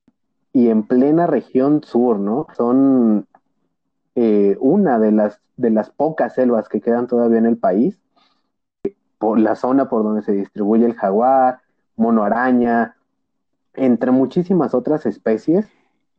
y 0.56 0.70
en 0.70 0.84
plena 0.84 1.26
región 1.26 1.84
sur, 1.84 2.18
¿no? 2.18 2.46
Son 2.56 3.26
eh, 4.14 4.56
una 4.58 4.98
de 4.98 5.12
las, 5.12 5.38
de 5.58 5.68
las 5.68 5.90
pocas 5.90 6.34
selvas 6.34 6.70
que 6.70 6.80
quedan 6.80 7.06
todavía 7.06 7.36
en 7.36 7.44
el 7.44 7.58
país, 7.58 8.00
por 9.18 9.38
la 9.38 9.54
zona 9.54 9.90
por 9.90 10.02
donde 10.02 10.22
se 10.22 10.32
distribuye 10.32 10.86
el 10.86 10.94
jaguar, 10.94 11.58
mono 11.94 12.24
araña, 12.24 12.96
entre 13.74 14.12
muchísimas 14.12 14.72
otras 14.72 15.04
especies 15.04 15.68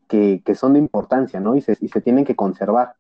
que, 0.07 0.43
son 0.53 0.73
de 0.73 0.79
importancia, 0.79 1.39
¿no? 1.39 1.55
Y 1.55 1.61
se, 1.61 1.75
y 1.81 1.87
se 1.87 2.01
tienen 2.01 2.23
que 2.23 2.35
conservar. 2.35 2.93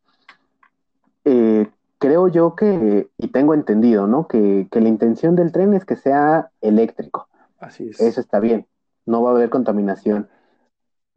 Eh, 1.23 1.69
creo 1.99 2.29
yo 2.29 2.55
que, 2.55 3.11
y 3.15 3.27
tengo 3.27 3.53
entendido, 3.53 4.07
¿no? 4.07 4.27
Que, 4.27 4.67
la 4.71 4.89
intención 4.89 5.35
del 5.35 5.51
tren 5.51 5.75
es 5.75 5.85
que 5.85 5.97
sea 5.97 6.49
eléctrico. 6.61 7.27
Así 7.59 7.89
es. 7.89 8.01
Eso 8.01 8.21
está 8.21 8.39
bien, 8.39 8.65
no 9.05 9.21
va 9.21 9.29
a 9.29 9.33
haber 9.35 9.51
contaminación. 9.51 10.29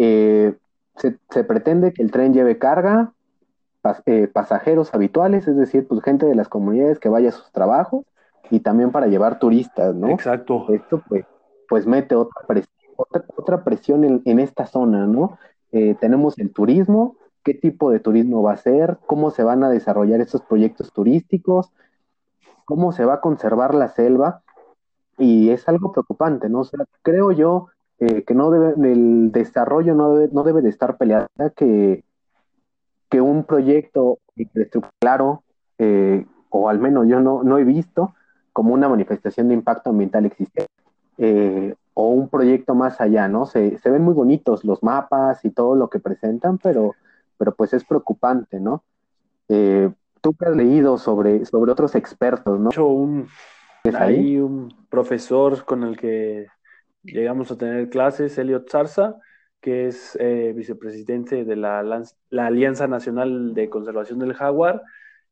Eh, 0.03 0.55
se, 0.97 1.45
pretende 1.45 1.93
que 1.93 2.03
el 2.03 2.11
tren 2.11 2.33
lleve 2.33 2.57
carga, 2.57 3.13
eh, 4.07 4.29
pasajeros 4.29 4.95
habituales, 4.95 5.47
es 5.47 5.57
decir, 5.57 5.87
pues 5.87 6.03
gente 6.03 6.25
de 6.25 6.35
las 6.35 6.49
comunidades 6.49 6.99
que 6.99 7.11
vaya 7.11 7.29
a 7.29 7.33
sus 7.33 7.53
trabajos, 7.53 8.07
y 8.51 8.61
también 8.61 8.93
para 8.93 9.09
llevar 9.09 9.39
turistas, 9.39 9.95
¿no? 9.95 10.09
Exacto. 10.09 10.65
Esto 10.73 11.03
pues, 11.07 11.27
pues 11.69 11.87
mete 11.87 12.15
otra 12.15 12.47
presión, 12.47 12.75
otra, 12.97 13.63
presión 13.63 14.23
en, 14.25 14.39
esta 14.41 14.67
zona, 14.67 15.07
¿no? 15.07 15.39
Eh, 15.73 15.95
tenemos 16.01 16.39
el 16.39 16.51
turismo, 16.51 17.17
qué 17.45 17.53
tipo 17.53 17.91
de 17.91 18.01
turismo 18.01 18.43
va 18.43 18.53
a 18.55 18.57
ser, 18.57 18.97
cómo 19.05 19.31
se 19.31 19.43
van 19.43 19.65
a 19.65 19.69
desarrollar 19.69 20.23
estos 20.23 20.41
proyectos 20.41 20.95
turísticos, 20.95 21.73
cómo 22.65 22.93
se 22.93 23.05
va 23.05 23.15
a 23.15 23.21
conservar 23.21 23.75
la 23.75 23.89
selva, 23.89 24.41
y 25.19 25.51
es 25.51 25.69
algo 25.69 25.93
preocupante, 25.93 26.49
¿no? 26.49 26.61
O 26.61 26.65
sea, 26.65 26.87
creo 27.03 27.33
yo 27.33 27.67
eh, 28.01 28.25
que 28.25 28.35
no 28.35 28.51
debe, 28.51 28.75
el 28.91 29.31
desarrollo 29.31 29.95
no 29.95 30.15
debe, 30.15 30.33
no 30.33 30.43
debe 30.43 30.63
de 30.63 30.71
estar 30.71 30.97
peleada, 30.97 31.29
que, 31.55 32.03
que 33.09 33.21
un 33.21 33.45
proyecto 33.45 34.19
claro, 34.99 35.43
eh, 35.79 36.27
o 36.49 36.69
al 36.69 36.79
menos 36.79 37.07
yo 37.09 37.21
no, 37.21 37.43
no 37.43 37.59
he 37.59 37.65
visto, 37.65 38.15
como 38.53 38.75
una 38.75 38.89
manifestación 38.89 39.49
de 39.49 39.55
impacto 39.55 39.91
ambiental 39.91 40.27
existente 40.27 40.71
eh, 41.19 41.75
o 41.95 42.09
un 42.09 42.29
proyecto 42.29 42.75
más 42.75 43.01
allá, 43.01 43.29
¿no? 43.29 43.47
Se, 43.47 43.79
se, 43.79 43.91
ven 43.91 44.03
muy 44.03 44.15
bonitos 44.15 44.65
los 44.65 44.83
mapas 44.83 45.45
y 45.45 45.51
todo 45.51 45.75
lo 45.75 45.91
que 45.91 45.99
presentan, 45.99 46.59
pero, 46.59 46.95
pero 47.37 47.55
pues 47.55 47.75
es 47.75 47.85
preocupante, 47.85 48.59
¿no? 48.59 48.83
Eh, 49.49 49.91
tú 50.21 50.33
que 50.35 50.47
has 50.47 50.57
leído 50.57 50.97
sobre, 50.97 51.45
sobre 51.45 51.73
otros 51.73 51.95
expertos, 51.95 52.59
¿no? 52.59 52.71
Hecho 52.71 52.87
un, 52.87 53.29
hay 53.99 54.39
un 54.39 54.75
profesor 54.89 55.65
con 55.65 55.83
el 55.83 55.97
que 55.99 56.47
llegamos 57.03 57.51
a 57.51 57.57
tener 57.57 57.89
clases, 57.91 58.37
Elliot 58.39 58.69
Zarza, 58.71 59.17
que 59.61 59.87
es 59.87 60.17
eh, 60.21 60.53
vicepresidente 60.55 61.45
de 61.45 61.57
la, 61.57 61.83
Alianza 62.33 62.87
Nacional 62.87 63.55
de 63.55 63.69
Conservación 63.69 64.19
del 64.19 64.35
Jaguar, 64.35 64.83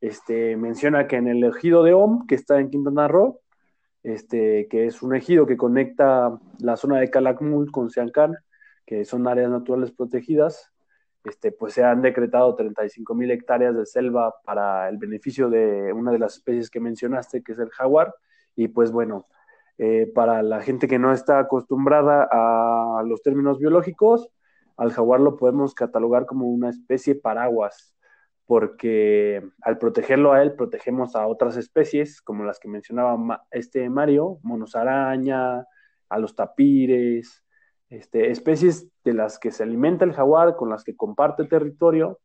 este, 0.00 0.56
menciona 0.56 1.06
que 1.06 1.16
en 1.16 1.28
el 1.28 1.42
ejido 1.44 1.82
de 1.82 1.94
OM, 1.94 2.26
que 2.26 2.34
está 2.34 2.60
en 2.60 2.70
Quintana 2.70 3.08
Roo, 3.08 3.40
este, 4.02 4.68
que 4.68 4.86
es 4.86 5.02
un 5.02 5.14
ejido 5.14 5.46
que 5.46 5.56
conecta 5.56 6.38
la 6.60 6.76
zona 6.76 6.98
de 7.00 7.10
Calakmul 7.10 7.70
con 7.72 7.90
Siancán, 7.90 8.36
que 8.86 9.04
son 9.04 9.26
áreas 9.26 9.50
naturales 9.50 9.92
protegidas, 9.92 10.72
este, 11.24 11.52
pues 11.52 11.74
se 11.74 11.84
han 11.84 12.00
decretado 12.00 12.54
35 12.54 13.14
mil 13.14 13.30
hectáreas 13.30 13.76
de 13.76 13.86
selva 13.86 14.34
para 14.44 14.88
el 14.88 14.98
beneficio 14.98 15.50
de 15.50 15.92
una 15.92 16.12
de 16.12 16.18
las 16.18 16.36
especies 16.36 16.70
que 16.70 16.80
mencionaste, 16.80 17.42
que 17.42 17.52
es 17.52 17.58
el 17.58 17.70
jaguar. 17.70 18.14
Y 18.56 18.68
pues 18.68 18.90
bueno, 18.90 19.26
eh, 19.78 20.10
para 20.12 20.42
la 20.42 20.60
gente 20.60 20.88
que 20.88 20.98
no 20.98 21.12
está 21.12 21.38
acostumbrada 21.38 22.28
a 22.30 23.02
los 23.04 23.22
términos 23.22 23.58
biológicos, 23.58 24.28
al 24.76 24.92
jaguar 24.92 25.20
lo 25.20 25.36
podemos 25.36 25.74
catalogar 25.74 26.26
como 26.26 26.46
una 26.48 26.70
especie 26.70 27.14
paraguas, 27.14 27.94
porque 28.46 29.42
al 29.62 29.78
protegerlo 29.78 30.32
a 30.32 30.42
él, 30.42 30.54
protegemos 30.54 31.14
a 31.14 31.26
otras 31.26 31.56
especies, 31.56 32.20
como 32.20 32.44
las 32.44 32.58
que 32.58 32.68
mencionaba 32.68 33.46
este 33.50 33.88
Mario, 33.88 34.38
monos 34.42 34.74
araña, 34.74 35.64
a 36.08 36.18
los 36.18 36.34
tapires, 36.34 37.44
este, 37.88 38.30
especies 38.30 38.88
de 39.04 39.14
las 39.14 39.38
que 39.38 39.50
se 39.50 39.62
alimenta 39.62 40.04
el 40.04 40.12
jaguar, 40.12 40.56
con 40.56 40.70
las 40.70 40.84
que 40.84 40.96
comparte 40.96 41.44
territorio. 41.44 42.20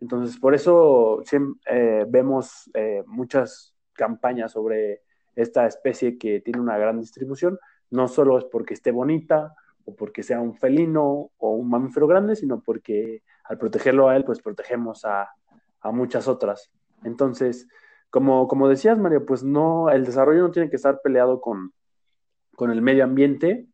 Entonces, 0.00 0.38
por 0.38 0.54
eso 0.54 1.22
eh, 1.66 2.04
vemos 2.08 2.70
eh, 2.74 3.02
muchas 3.06 3.74
campañas 3.92 4.52
sobre 4.52 5.02
esta 5.34 5.66
especie 5.66 6.18
que 6.18 6.40
tiene 6.40 6.60
una 6.60 6.78
gran 6.78 7.00
distribución. 7.00 7.58
No 7.90 8.08
solo 8.08 8.38
es 8.38 8.44
porque 8.44 8.74
esté 8.74 8.90
bonita 8.90 9.54
o 9.84 9.94
porque 9.94 10.22
sea 10.22 10.40
un 10.40 10.54
felino 10.54 11.30
o 11.36 11.50
un 11.52 11.68
mamífero 11.68 12.06
grande, 12.06 12.36
sino 12.36 12.60
porque 12.60 13.22
al 13.44 13.58
protegerlo 13.58 14.08
a 14.08 14.16
él, 14.16 14.24
pues 14.24 14.40
protegemos 14.40 15.04
a, 15.04 15.28
a 15.80 15.90
muchas 15.90 16.28
otras. 16.28 16.70
Entonces, 17.04 17.68
como, 18.10 18.46
como 18.46 18.68
decías, 18.68 18.98
Mario, 18.98 19.26
pues 19.26 19.42
no, 19.42 19.90
el 19.90 20.04
desarrollo 20.04 20.42
no 20.42 20.50
tiene 20.50 20.70
que 20.70 20.76
estar 20.76 21.00
peleado 21.02 21.40
con, 21.40 21.72
con 22.54 22.70
el 22.70 22.82
medio 22.82 23.04
ambiente. 23.04 23.66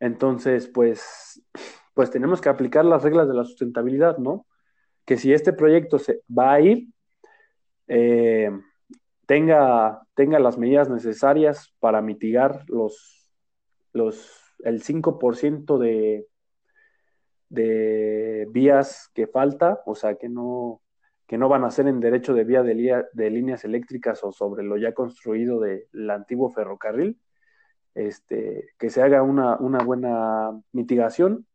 Entonces, 0.00 0.68
pues, 0.68 1.42
pues 1.94 2.10
tenemos 2.10 2.40
que 2.40 2.48
aplicar 2.48 2.84
las 2.84 3.02
reglas 3.02 3.28
de 3.28 3.34
la 3.34 3.44
sustentabilidad, 3.44 4.18
¿no? 4.18 4.46
Que 5.04 5.16
si 5.16 5.32
este 5.32 5.52
proyecto 5.52 5.98
se 5.98 6.22
va 6.26 6.54
a 6.54 6.60
ir, 6.60 6.88
eh, 7.88 8.50
tenga, 9.26 10.02
tenga 10.14 10.38
las 10.38 10.58
medidas 10.58 10.88
necesarias 10.88 11.74
para 11.80 12.00
mitigar 12.00 12.64
los, 12.68 13.30
los, 13.92 14.54
el 14.64 14.82
5% 14.82 15.78
de, 15.78 16.26
de 17.48 18.46
vías 18.50 19.10
que 19.14 19.26
falta, 19.26 19.82
o 19.86 19.94
sea, 19.94 20.14
que 20.14 20.28
no, 20.28 20.80
que 21.26 21.38
no 21.38 21.48
van 21.48 21.64
a 21.64 21.70
ser 21.70 21.88
en 21.88 22.00
derecho 22.00 22.34
de 22.34 22.44
vía 22.44 22.62
de, 22.62 23.30
líneas 23.30 23.64
eléctricas 23.64 24.22
o 24.22 24.32
sobre 24.32 24.62
lo 24.62 24.76
ya 24.76 24.92
construido 24.92 25.60
del 25.60 26.10
antiguo 26.10 26.50
ferrocarril, 26.50 27.18
este, 27.94 28.68
que 28.78 28.90
se 28.90 29.02
haga 29.02 29.22
una, 29.22 29.56
buena 29.56 30.50
mitigación, 30.72 31.46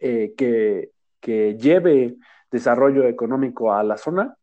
eh, 0.00 0.34
que, 0.36 0.92
lleve 1.20 2.16
desarrollo 2.50 3.04
económico 3.04 3.74
a 3.74 3.82
la 3.82 3.98
zona 3.98 4.34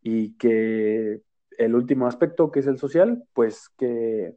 y 0.00 0.36
que 0.36 1.20
el 1.62 1.74
último 1.74 2.06
aspecto, 2.06 2.50
que 2.50 2.60
es 2.60 2.66
el 2.66 2.78
social, 2.78 3.24
pues 3.32 3.68
que 3.78 4.36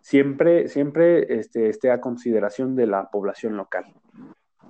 siempre, 0.00 0.68
siempre 0.68 1.38
este, 1.38 1.68
esté 1.68 1.90
a 1.90 2.00
consideración 2.00 2.76
de 2.76 2.86
la 2.86 3.10
población 3.10 3.56
local. 3.56 3.84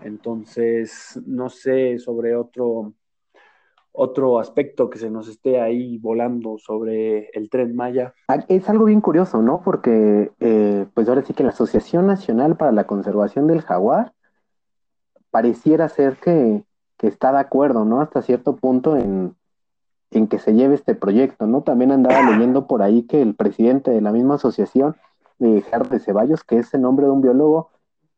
Entonces, 0.03 1.21
no 1.27 1.49
sé 1.49 1.99
sobre 1.99 2.37
otro 2.37 2.95
otro 3.97 4.39
aspecto 4.39 4.91
que 4.91 4.99
se 4.99 5.11
nos 5.11 5.27
esté 5.27 5.61
ahí 5.61 5.97
volando 5.99 6.59
sobre 6.59 7.31
el 7.31 7.49
tren 7.49 7.75
Maya. 7.75 8.15
Ah, 8.29 8.45
es 8.49 8.69
algo 8.69 8.85
bien 8.85 9.01
curioso, 9.01 9.41
¿no? 9.41 9.63
Porque 9.65 10.31
eh, 10.39 10.87
pues 10.93 11.09
ahora 11.09 11.23
sí 11.23 11.33
que 11.33 11.43
la 11.43 11.49
Asociación 11.49 12.07
Nacional 12.07 12.57
para 12.57 12.73
la 12.73 12.85
Conservación 12.85 13.47
del 13.47 13.63
Jaguar 13.63 14.13
pareciera 15.31 15.89
ser 15.89 16.17
que, 16.17 16.63
está 17.01 17.33
de 17.33 17.39
acuerdo, 17.39 17.85
¿no? 17.85 18.01
Hasta 18.01 18.23
cierto 18.23 18.57
punto 18.57 18.97
en, 18.97 19.35
en 20.17 20.29
que 20.29 20.39
se 20.39 20.55
lleve 20.55 20.75
este 20.75 20.95
proyecto, 20.95 21.47
¿no? 21.47 21.63
También 21.63 21.93
andaba 21.93 22.21
leyendo 22.31 22.67
por 22.67 22.83
ahí 22.83 23.03
que 23.03 23.23
el 23.23 23.35
presidente 23.35 23.91
de 23.91 24.01
la 24.01 24.13
misma 24.13 24.35
asociación, 24.37 24.97
eh, 25.41 25.63
Ceballos, 26.01 26.45
que 26.45 26.59
es 26.59 26.73
el 26.75 26.83
nombre 26.83 27.07
de 27.07 27.13
un 27.13 27.21
biólogo 27.21 27.71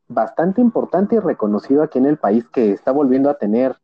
bastante 0.07 0.61
importante 0.61 1.15
y 1.15 1.19
reconocido 1.19 1.83
aquí 1.83 1.99
en 1.99 2.05
el 2.05 2.17
país, 2.17 2.47
que 2.49 2.71
está 2.71 2.91
volviendo 2.91 3.29
a 3.29 3.37
tener 3.37 3.77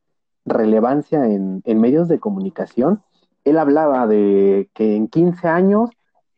relevancia 0.46 1.26
en, 1.26 1.62
medios 1.66 2.08
de 2.08 2.20
comunicación, 2.20 3.04
él 3.44 3.58
hablaba 3.58 4.08
de 4.08 4.70
que 4.74 4.96
en 4.96 5.08
15 5.08 5.48
años, 5.48 5.90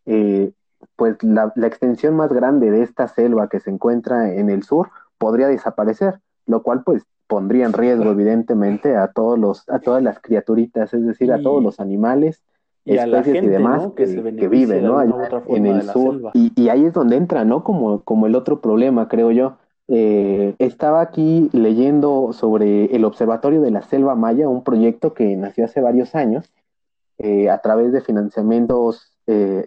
eh, 0.05 0.51
pues 0.96 1.22
la, 1.24 1.53
extensión 1.63 2.15
más 2.15 2.31
grande 2.31 2.72
de 2.72 2.84
esta 2.84 3.07
selva 3.07 3.50
que 3.50 3.60
se 3.60 3.69
encuentra 3.69 4.34
en 4.34 4.50
el 4.50 4.63
sur 4.63 4.89
podría 5.17 5.48
desaparecer, 5.48 6.19
lo 6.46 6.63
cual 6.63 6.84
pues 6.84 7.03
pondría 7.27 7.65
en 7.65 7.74
riesgo 7.74 8.12
evidentemente 8.12 8.96
a 8.96 9.12
todos 9.12 9.38
los, 9.38 9.69
a 9.69 9.79
todas 9.79 10.01
las 10.01 10.19
criaturitas, 10.19 10.93
es 10.93 11.05
decir, 11.05 11.31
a 11.31 11.41
todos 11.41 11.62
los 11.62 11.79
animales, 11.79 12.41
especies 12.86 13.43
y 13.43 13.48
demás 13.48 13.89
que, 13.96 14.05
viven, 14.48 14.86
¿no? 14.86 15.01
en 15.01 15.65
el 15.65 15.84
sur. 15.84 16.31
Y, 16.34 16.51
y, 16.55 16.69
ahí 16.69 16.86
es 16.86 16.93
donde 16.93 17.17
entra, 17.17 17.43
¿no? 17.43 17.63
Como, 17.63 18.01
como 18.01 18.27
el 18.27 18.36
otro 18.36 18.62
problema, 18.62 19.07
creo 19.07 19.31
yo. 19.31 19.57
Eh, 19.89 20.55
estaba 20.60 21.00
aquí 21.00 21.50
leyendo 21.53 22.34
sobre 22.34 22.86
el 22.96 23.05
Observatorio 23.05 23.62
de 23.62 23.72
la 23.72 23.81
Selva 23.84 24.15
Maya, 24.15 24.50
un 24.50 24.63
proyecto 24.63 25.13
que 25.13 25.36
nació 25.38 25.65
hace 25.65 25.79
varios 25.79 26.13
años 26.13 26.51
eh, 27.19 27.50
a 27.50 27.60
través 27.60 27.93
de 27.93 28.01
financiamientos 28.01 29.13
eh, 29.27 29.65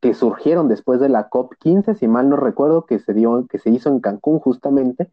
que 0.00 0.12
surgieron 0.14 0.68
después 0.68 1.00
de 1.00 1.08
la 1.08 1.30
COP15, 1.30 1.94
si 1.94 2.08
mal 2.08 2.28
no 2.28 2.36
recuerdo, 2.36 2.84
que 2.84 2.98
se, 2.98 3.14
dio, 3.14 3.46
que 3.48 3.58
se 3.58 3.70
hizo 3.70 3.88
en 3.88 4.00
Cancún 4.00 4.40
justamente 4.40 5.08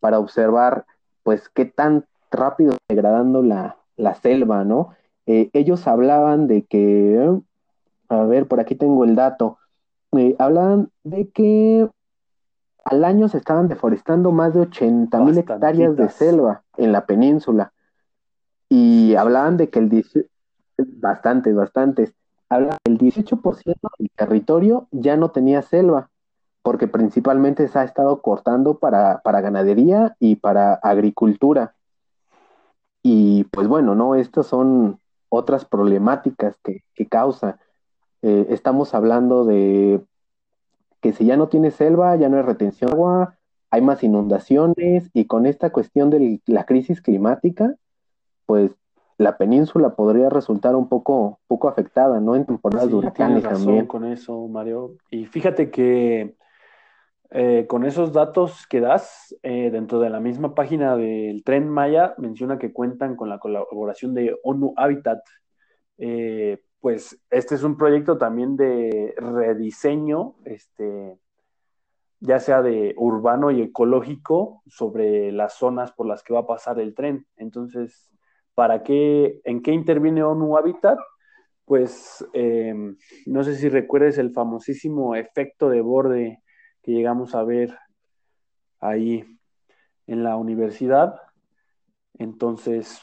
para 0.00 0.18
observar 0.18 0.84
pues 1.28 1.50
qué 1.50 1.66
tan 1.66 2.06
rápido 2.30 2.78
degradando 2.88 3.42
la, 3.42 3.76
la 3.98 4.14
selva, 4.14 4.64
¿no? 4.64 4.94
ellos 5.26 5.86
hablaban 5.86 6.46
de 6.46 6.64
que, 6.64 7.38
a 8.08 8.22
ver, 8.22 8.48
por 8.48 8.60
aquí 8.60 8.76
tengo 8.76 9.04
el 9.04 9.14
dato, 9.14 9.58
hablaban 10.38 10.90
de 11.04 11.28
que 11.28 11.86
al 12.82 13.04
año 13.04 13.28
se 13.28 13.36
estaban 13.36 13.68
deforestando 13.68 14.32
más 14.32 14.54
de 14.54 14.60
80 14.60 15.20
mil 15.20 15.36
hectáreas 15.36 15.98
de 15.98 16.08
selva 16.08 16.62
en 16.78 16.92
la 16.92 17.04
península. 17.04 17.74
Y 18.70 19.14
hablaban 19.14 19.58
de 19.58 19.68
que 19.68 19.80
el 19.80 19.90
18, 19.90 20.26
bastantes, 20.78 21.54
bastantes, 21.54 22.14
hablaban 22.48 22.78
el 22.84 22.96
18% 22.96 23.74
del 23.98 24.10
territorio 24.16 24.88
ya 24.92 25.18
no 25.18 25.30
tenía 25.30 25.60
selva, 25.60 26.08
porque 26.62 26.88
principalmente 26.88 27.68
se 27.68 27.78
ha 27.78 27.84
estado 27.84 28.20
cortando 28.20 28.78
para, 28.78 29.20
ganadería 29.24 30.16
y 30.18 30.36
para 30.36 30.74
agricultura. 30.74 31.74
Y 33.02 33.44
pues 33.44 33.68
bueno, 33.68 33.94
¿no? 33.94 34.14
Estas 34.14 34.46
son 34.46 35.00
otras 35.28 35.64
problemáticas 35.64 36.56
que, 36.62 36.82
que 36.94 37.06
causa. 37.06 37.58
Eh, 38.22 38.46
estamos 38.50 38.94
hablando 38.94 39.44
de 39.44 40.04
que 41.00 41.12
si 41.12 41.24
ya 41.24 41.36
no 41.36 41.48
tiene 41.48 41.70
selva, 41.70 42.16
ya 42.16 42.28
no 42.28 42.36
hay 42.36 42.42
retención 42.42 42.90
de 42.90 42.94
agua, 42.94 43.38
hay 43.70 43.82
más 43.82 44.02
inundaciones 44.02 45.10
y 45.12 45.26
con 45.26 45.46
esta 45.46 45.70
cuestión 45.70 46.10
de 46.10 46.40
la 46.46 46.64
crisis 46.64 47.00
climática, 47.00 47.74
pues 48.46 48.76
la 49.18 49.36
península 49.36 49.94
podría 49.94 50.30
resultar 50.30 50.76
un 50.76 50.88
poco, 50.88 51.40
poco 51.48 51.68
afectada, 51.68 52.20
¿no? 52.20 52.36
En 52.36 52.46
temporadas 52.46 52.88
de 52.88 52.94
huracanes 52.94 53.42
también. 53.42 53.86
con 53.86 54.04
eso, 54.04 54.46
Mario. 54.46 54.94
Y 55.10 55.26
fíjate 55.26 55.70
que 55.70 56.36
eh, 57.30 57.66
con 57.68 57.84
esos 57.84 58.12
datos 58.12 58.66
que 58.68 58.80
das, 58.80 59.36
eh, 59.42 59.70
dentro 59.70 60.00
de 60.00 60.08
la 60.08 60.18
misma 60.18 60.54
página 60.54 60.96
del 60.96 61.44
Tren 61.44 61.68
Maya, 61.68 62.14
menciona 62.16 62.58
que 62.58 62.72
cuentan 62.72 63.16
con 63.16 63.28
la 63.28 63.38
colaboración 63.38 64.14
de 64.14 64.38
ONU 64.42 64.72
Habitat. 64.76 65.20
Eh, 65.98 66.62
pues 66.80 67.20
este 67.30 67.54
es 67.56 67.62
un 67.64 67.76
proyecto 67.76 68.16
también 68.16 68.56
de 68.56 69.14
rediseño, 69.18 70.36
este, 70.46 71.18
ya 72.20 72.40
sea 72.40 72.62
de 72.62 72.94
urbano 72.96 73.50
y 73.50 73.60
ecológico, 73.60 74.62
sobre 74.66 75.30
las 75.30 75.54
zonas 75.54 75.92
por 75.92 76.06
las 76.06 76.22
que 76.22 76.32
va 76.32 76.40
a 76.40 76.46
pasar 76.46 76.80
el 76.80 76.94
tren. 76.94 77.26
Entonces, 77.36 78.10
¿para 78.54 78.82
qué, 78.82 79.40
en 79.44 79.60
qué 79.60 79.72
interviene 79.72 80.22
ONU 80.22 80.56
Habitat? 80.56 80.98
Pues 81.66 82.26
no 83.26 83.44
sé 83.44 83.56
si 83.56 83.68
recuerdes 83.68 84.16
el 84.16 84.32
famosísimo 84.32 85.14
efecto 85.14 85.68
de 85.68 85.82
borde 85.82 86.42
que 86.88 86.94
llegamos 86.94 87.34
a 87.34 87.44
ver 87.44 87.78
ahí 88.80 89.22
en 90.06 90.24
la 90.24 90.36
universidad. 90.36 91.20
Entonces, 92.14 92.98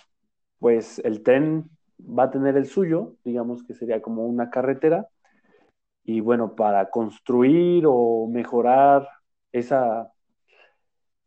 pues 0.57 0.97
el 1.05 1.21
tren 1.21 1.69
va 1.99 2.23
a 2.23 2.31
tener 2.31 2.57
el 2.57 2.65
suyo, 2.65 3.13
digamos 3.23 3.63
que 3.63 3.75
sería 3.75 4.01
como 4.01 4.25
una 4.25 4.49
carretera, 4.49 5.07
y 6.03 6.19
bueno, 6.19 6.55
para 6.55 6.89
construir 6.89 7.83
o 7.87 8.27
mejorar 8.27 9.07
esa, 9.51 10.11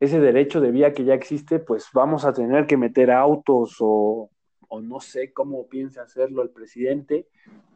ese 0.00 0.18
derecho 0.18 0.60
de 0.60 0.72
vía 0.72 0.92
que 0.92 1.04
ya 1.04 1.14
existe, 1.14 1.60
pues 1.60 1.86
vamos 1.94 2.24
a 2.24 2.32
tener 2.32 2.66
que 2.66 2.76
meter 2.76 3.12
autos 3.12 3.76
o, 3.78 4.30
o 4.66 4.80
no 4.80 4.98
sé 4.98 5.32
cómo 5.32 5.68
piensa 5.68 6.02
hacerlo 6.02 6.42
el 6.42 6.50
presidente, 6.50 7.28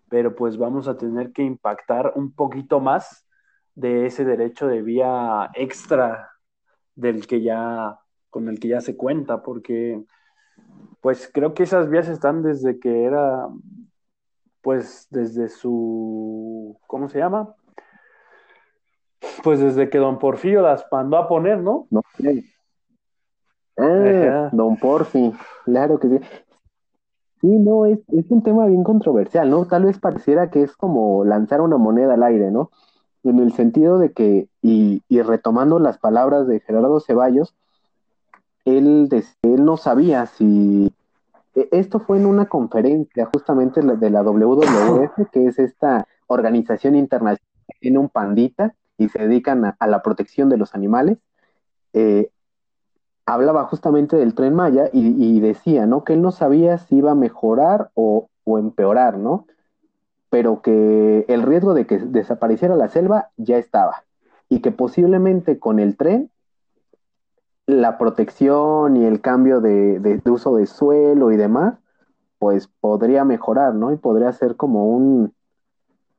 pero 0.09 0.35
pues 0.35 0.57
vamos 0.57 0.89
a 0.89 0.97
tener 0.97 1.31
que 1.31 1.45
impactar 1.45 2.15
un 2.17 2.33
poquito 2.33 2.81
más 2.81 3.29
de 3.75 4.07
ese 4.07 4.25
derecho 4.25 4.67
de 4.67 4.83
vía 4.83 5.51
extra 5.55 6.31
del 6.95 7.27
que 7.27 7.43
ya 7.43 7.99
con 8.31 8.49
el 8.49 8.59
que 8.59 8.69
ya 8.69 8.81
se 8.81 8.97
cuenta, 8.97 9.43
porque 9.43 10.03
pues 11.01 11.31
creo 11.33 11.55
que 11.55 11.65
esas 11.65 11.91
vías 11.91 12.09
están 12.09 12.43
desde 12.43 12.79
que 12.79 13.05
era, 13.05 13.49
pues 14.63 15.07
desde 15.11 15.49
su, 15.49 16.79
¿cómo 16.87 17.09
se 17.09 17.19
llama? 17.19 17.55
Pues 19.43 19.61
desde 19.61 19.91
que 19.91 19.99
don 19.99 20.19
Porfirio 20.19 20.63
las 20.63 20.87
mandó 20.91 21.17
a 21.17 21.29
poner, 21.29 21.59
¿no? 21.59 21.87
No. 21.91 22.03
Ah, 23.77 24.51
don 24.53 24.77
Porfi, 24.77 25.33
claro 25.65 25.99
que 25.99 26.09
sí. 26.09 26.21
Sí, 27.41 27.49
no, 27.49 27.87
es, 27.87 27.99
es 28.09 28.31
un 28.31 28.43
tema 28.43 28.67
bien 28.67 28.85
controversial, 28.85 29.51
¿no? 29.51 29.67
Tal 29.67 29.85
vez 29.85 29.99
pareciera 29.99 30.49
que 30.51 30.63
es 30.63 30.77
como 30.77 31.25
lanzar 31.25 31.61
una 31.61 31.77
moneda 31.77 32.15
al 32.15 32.23
aire, 32.23 32.53
¿no? 32.53 32.71
En 33.25 33.39
el 33.39 33.53
sentido 33.53 33.99
de 33.99 34.13
que, 34.13 34.49
y, 34.63 35.03
y 35.09 35.23
retomando 35.23 35.79
las 35.79 35.99
palabras 35.99 36.47
de 36.47 36.61
Gerardo 36.61 37.01
Ceballos, 37.01 37.55
él, 38.65 39.09
él 39.43 39.65
no 39.65 39.77
sabía 39.77 40.27
si... 40.27 40.93
E, 41.55 41.69
esto 41.73 42.01
fue 42.01 42.19
en 42.19 42.27
una 42.27 42.47
conferencia 42.47 43.29
justamente 43.33 43.81
de 43.81 44.11
la 44.11 44.23
WWF, 44.23 45.31
que 45.31 45.47
es 45.47 45.59
esta 45.59 46.07
organización 46.27 46.97
internacional 46.97 47.53
que 47.69 47.79
tiene 47.81 47.99
un 47.99 48.09
pandita 48.09 48.75
y 48.99 49.09
se 49.09 49.21
dedican 49.21 49.75
a, 49.79 49.87
la 49.87 50.03
protección 50.03 50.49
de 50.49 50.57
los 50.57 50.75
animales. 50.75 51.19
Eh, 51.93 52.31
hablaba 53.27 53.65
justamente 53.65 54.17
del 54.17 54.35
tren 54.35 54.55
Maya 54.55 54.89
y, 54.93 55.41
decía, 55.41 55.87
¿no? 55.87 56.05
Que 56.05 56.15
él 56.15 56.23
no 56.23 56.33
sabía 56.33 56.79
si 56.79 56.97
iba 56.97 57.13
a 57.13 57.17
mejorar 57.17 57.91
o, 57.95 58.29
o, 58.45 58.59
empeorar, 58.59 59.19
¿no? 59.19 59.47
Pero 60.33 60.63
que 60.63 61.27
el 61.29 61.43
riesgo 61.43 61.75
de 61.75 61.87
que 61.87 61.99
desapareciera 61.99 62.75
la 62.75 62.89
selva 62.89 63.29
ya 63.37 63.59
estaba 63.59 64.05
y 64.49 64.63
que 64.63 64.71
posiblemente 64.71 65.59
con 65.59 65.79
el 65.79 65.99
tren 65.99 66.31
la 67.67 67.99
protección 67.99 68.97
y 68.97 69.05
el 69.05 69.21
cambio 69.21 69.61
de, 69.61 70.23
uso 70.25 70.57
de 70.57 70.67
suelo 70.67 71.33
y 71.33 71.37
demás, 71.37 71.79
pues 72.39 72.67
podría 72.81 73.27
mejorar, 73.27 73.75
¿no? 73.75 73.93
Y 73.93 73.97
podría 73.99 74.33
ser 74.33 74.57
como 74.57 74.87
un, 74.87 75.35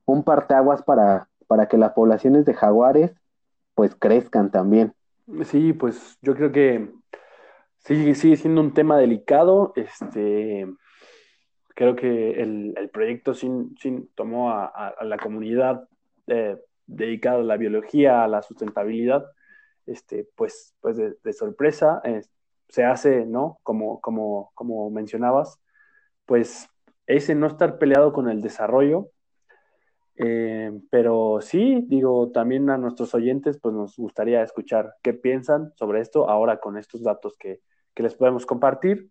un 0.06 0.23
parteaguas 0.23 0.84
para, 0.84 1.28
para 1.47 1.67
que 1.67 1.80
las 1.80 1.93
poblaciones 1.93 2.45
de 2.45 2.54
jaguares 2.54 3.15
pues 3.73 3.95
crezcan 3.95 4.52
también. 4.52 4.93
Sí, 5.45 5.73
pues 5.73 6.19
yo 6.21 6.36
creo 6.36 6.52
que 6.52 6.93
sí, 7.80 8.13
sigue 8.13 8.36
siendo 8.36 8.62
un 8.62 8.76
tema 8.76 8.95
delicado. 8.97 9.73
Este, 9.76 10.67
creo 11.73 11.95
que 11.95 12.41
el, 12.41 12.89
proyecto 12.91 13.33
sí, 13.33 13.49
tomó 14.15 14.51
a, 14.51 14.95
la 15.01 15.17
comunidad 15.17 15.88
eh, 16.27 16.57
dedicada 16.86 17.39
a 17.39 17.43
la 17.43 17.57
biología, 17.57 18.23
a 18.23 18.27
la 18.27 18.41
sustentabilidad, 18.41 19.25
este, 19.86 20.27
pues, 20.36 20.75
pues 20.79 20.97
de, 20.97 21.33
sorpresa, 21.33 22.01
eh, 22.03 22.21
se 22.69 22.83
hace, 22.83 23.25
¿no? 23.25 23.59
Como, 23.63 23.99
como, 24.01 24.51
como 24.55 24.89
mencionabas, 24.89 25.59
pues 26.25 26.69
ese 27.07 27.36
no 27.36 27.47
estar 27.47 27.77
peleado 27.77 28.13
con 28.13 28.29
el 28.29 28.41
desarrollo, 28.41 29.09
eh, 30.15 30.71
pero 30.91 31.39
sí, 31.41 31.86
digo, 31.88 32.31
también 32.31 32.69
a 32.69 32.77
nuestros 32.77 33.13
oyentes, 33.15 33.59
pues 33.59 33.73
nos 33.73 33.97
gustaría 33.97 34.43
escuchar 34.43 34.95
qué 35.01 35.13
piensan 35.13 35.73
sobre 35.75 36.01
esto 36.01 36.29
ahora 36.29 36.59
con 36.59 36.77
estos 36.77 37.03
datos 37.03 37.36
que, 37.38 37.62
les 37.95 38.15
podemos 38.15 38.45
compartir. 38.45 39.09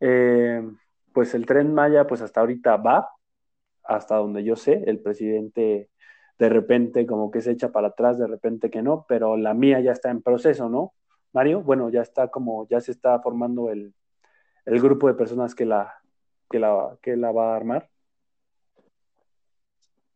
Eh, 0.00 0.60
pues 1.12 1.34
el 1.34 1.46
tren 1.46 1.74
Maya, 1.74 2.06
pues 2.06 2.22
hasta 2.22 2.40
ahorita 2.40 2.76
va, 2.76 3.08
hasta 3.84 4.16
donde 4.16 4.44
yo 4.44 4.56
sé, 4.56 4.82
el 4.86 5.00
presidente 5.00 5.90
de 6.38 6.48
repente 6.48 7.06
como 7.06 7.30
que 7.30 7.40
se 7.40 7.52
echa 7.52 7.70
para 7.70 7.88
atrás, 7.88 8.18
de 8.18 8.26
repente 8.26 8.70
que 8.70 8.82
no, 8.82 9.04
pero 9.08 9.36
la 9.36 9.54
mía 9.54 9.80
ya 9.80 9.92
está 9.92 10.10
en 10.10 10.22
proceso, 10.22 10.68
¿no? 10.68 10.92
Mario, 11.32 11.62
bueno, 11.62 11.88
ya 11.88 12.02
está 12.02 12.28
como, 12.28 12.66
ya 12.68 12.80
se 12.80 12.92
está 12.92 13.20
formando 13.20 13.70
el, 13.70 13.94
el 14.66 14.80
grupo 14.80 15.08
de 15.08 15.14
personas 15.14 15.54
que 15.54 15.64
la, 15.64 15.94
que 16.50 16.58
la, 16.58 16.96
que 17.00 17.16
la 17.16 17.32
va 17.32 17.52
a 17.52 17.56
armar. 17.56 17.88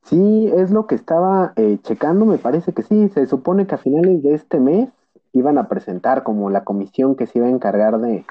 Sí, 0.02 0.50
es 0.54 0.70
lo 0.70 0.86
que 0.86 0.94
estaba 0.94 1.52
eh, 1.56 1.78
checando, 1.82 2.26
me 2.26 2.38
parece 2.38 2.72
que 2.72 2.82
sí, 2.82 3.08
se 3.08 3.26
supone 3.26 3.66
que 3.66 3.74
a 3.74 3.78
finales 3.78 4.22
de 4.22 4.34
este 4.34 4.60
mes 4.60 4.88
iban 5.32 5.58
a 5.58 5.68
presentar 5.68 6.22
como 6.22 6.48
la 6.50 6.64
comisión 6.64 7.16
que 7.16 7.26
se 7.26 7.38
iba 7.38 7.48
a 7.48 7.50
encargar 7.50 7.98
de, 7.98 8.24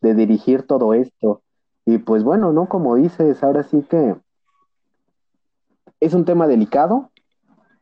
de 0.00 0.14
dirigir 0.14 0.66
todo 0.66 0.94
esto. 0.94 1.42
Y 1.90 1.98
pues 1.98 2.22
bueno, 2.22 2.52
¿no? 2.52 2.68
Como 2.68 2.94
dices, 2.94 3.42
ahora 3.42 3.64
sí 3.64 3.82
que 3.82 4.14
es 5.98 6.14
un 6.14 6.24
tema 6.24 6.46
delicado, 6.46 7.10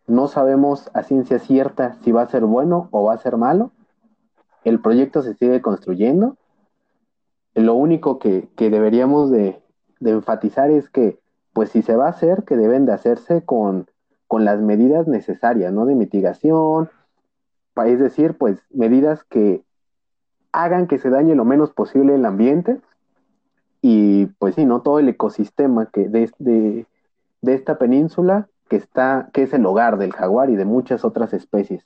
no 0.06 0.28
sabemos 0.28 0.88
a 0.94 1.02
ciencia 1.02 1.38
cierta 1.38 1.98
si 2.02 2.10
va 2.10 2.22
a 2.22 2.28
ser 2.30 2.46
bueno 2.46 2.88
o 2.90 3.04
va 3.04 3.12
a 3.12 3.18
ser 3.18 3.36
malo, 3.36 3.70
el 4.64 4.80
proyecto 4.80 5.20
se 5.20 5.34
sigue 5.34 5.60
construyendo, 5.60 6.38
lo 7.52 7.74
único 7.74 8.18
que, 8.18 8.48
deberíamos 8.56 9.30
de, 9.30 9.62
enfatizar 10.00 10.70
es 10.70 10.88
que, 10.88 11.20
pues 11.52 11.68
si 11.68 11.82
se 11.82 11.94
va 11.94 12.06
a 12.06 12.10
hacer, 12.10 12.44
que 12.44 12.56
deben 12.56 12.86
de 12.86 12.94
hacerse 12.94 13.44
con, 13.44 13.90
con 14.26 14.46
las 14.46 14.62
medidas 14.62 15.06
necesarias, 15.06 15.70
¿no? 15.70 15.84
De 15.84 15.94
mitigación, 15.94 16.88
es 17.84 17.98
decir, 17.98 18.38
pues 18.38 18.58
medidas 18.70 19.22
que 19.24 19.62
hagan 20.52 20.86
que 20.86 20.96
se 20.96 21.10
dañe 21.10 21.34
lo 21.34 21.44
menos 21.44 21.74
posible 21.74 22.14
el 22.14 22.24
ambiente 22.24 22.80
y 23.80 24.26
pues 24.38 24.54
sí, 24.54 24.64
¿no? 24.64 24.82
Todo 24.82 24.98
el 24.98 25.08
ecosistema 25.08 25.86
que 25.86 26.08
de, 26.08 26.30
de, 26.38 26.86
esta 27.42 27.78
península 27.78 28.48
que 28.68 28.76
está, 28.76 29.30
que 29.32 29.42
es 29.42 29.52
el 29.52 29.64
hogar 29.66 29.98
del 29.98 30.12
jaguar 30.12 30.50
y 30.50 30.56
de 30.56 30.64
muchas 30.64 31.04
otras 31.04 31.32
especies. 31.32 31.84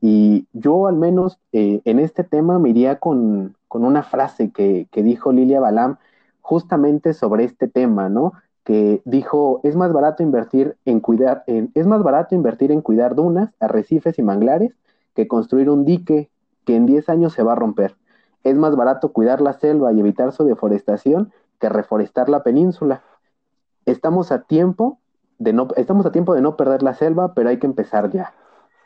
Y 0.00 0.46
yo 0.52 0.86
al 0.86 0.96
menos 0.96 1.38
eh, 1.52 1.80
en 1.84 1.98
este 1.98 2.24
tema 2.24 2.58
me 2.58 2.70
iría 2.70 2.98
con, 2.98 3.56
una 3.70 4.02
frase 4.04 4.50
que, 4.50 4.86
dijo 4.92 5.32
Lilia 5.32 5.60
Balam 5.60 5.96
justamente 6.40 7.12
sobre 7.12 7.44
este 7.44 7.66
tema, 7.66 8.08
¿no? 8.08 8.32
Que 8.62 9.02
dijo, 9.04 9.60
es 9.64 9.76
más 9.76 9.92
barato 9.92 10.22
invertir 10.22 10.76
en 10.84 11.00
cuidar, 11.00 11.42
es 11.46 11.86
más 11.86 12.02
barato 12.02 12.34
invertir 12.34 12.70
en 12.70 12.82
cuidar 12.82 13.14
dunas, 13.14 13.50
arrecifes 13.60 14.18
y 14.18 14.22
manglares 14.22 14.76
que 15.14 15.26
construir 15.26 15.68
un 15.70 15.84
dique 15.84 16.30
que 16.64 16.76
en 16.76 16.86
10 16.86 17.08
años 17.08 17.32
se 17.32 17.42
va 17.42 17.52
a 17.52 17.56
romper. 17.56 17.96
Es 18.44 18.56
más 18.56 18.76
barato 18.76 19.12
cuidar 19.12 19.40
la 19.40 19.54
selva 19.54 19.92
y 19.92 20.00
evitar 20.00 20.32
su 20.32 20.44
deforestación 20.44 21.32
que 21.58 21.68
reforestar 21.68 22.28
la 22.28 22.42
península. 22.42 23.02
Estamos 23.86 24.32
a 24.32 24.42
tiempo 24.42 24.98
de 25.38 25.52
no, 25.52 25.68
estamos 25.76 26.06
a 26.06 26.12
tiempo 26.12 26.34
de 26.34 26.42
no 26.42 26.56
perder 26.56 26.82
la 26.82 26.94
selva, 26.94 27.34
pero 27.34 27.48
hay 27.48 27.58
que 27.58 27.66
empezar 27.66 28.10
ya. 28.10 28.32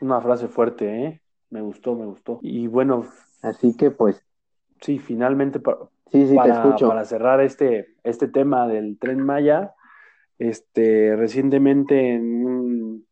Una 0.01 0.21
frase 0.21 0.47
fuerte, 0.47 1.05
¿eh? 1.05 1.21
Me 1.49 1.61
gustó, 1.61 1.95
me 1.95 2.05
gustó. 2.05 2.39
Y 2.41 2.67
bueno. 2.67 3.05
Así 3.41 3.75
que 3.75 3.91
pues. 3.91 4.23
Sí, 4.81 4.99
finalmente 4.99 5.61
sí, 6.11 6.27
sí, 6.27 6.35
para, 6.35 6.53
te 6.53 6.59
escucho. 6.59 6.87
para 6.87 7.03
cerrar 7.03 7.41
este, 7.41 7.95
este 8.03 8.29
tema 8.29 8.67
del 8.67 8.97
tren 8.97 9.21
Maya, 9.21 9.73
este, 10.37 11.17
recientemente 11.17 12.13
en 12.15 12.45
un, 12.45 13.05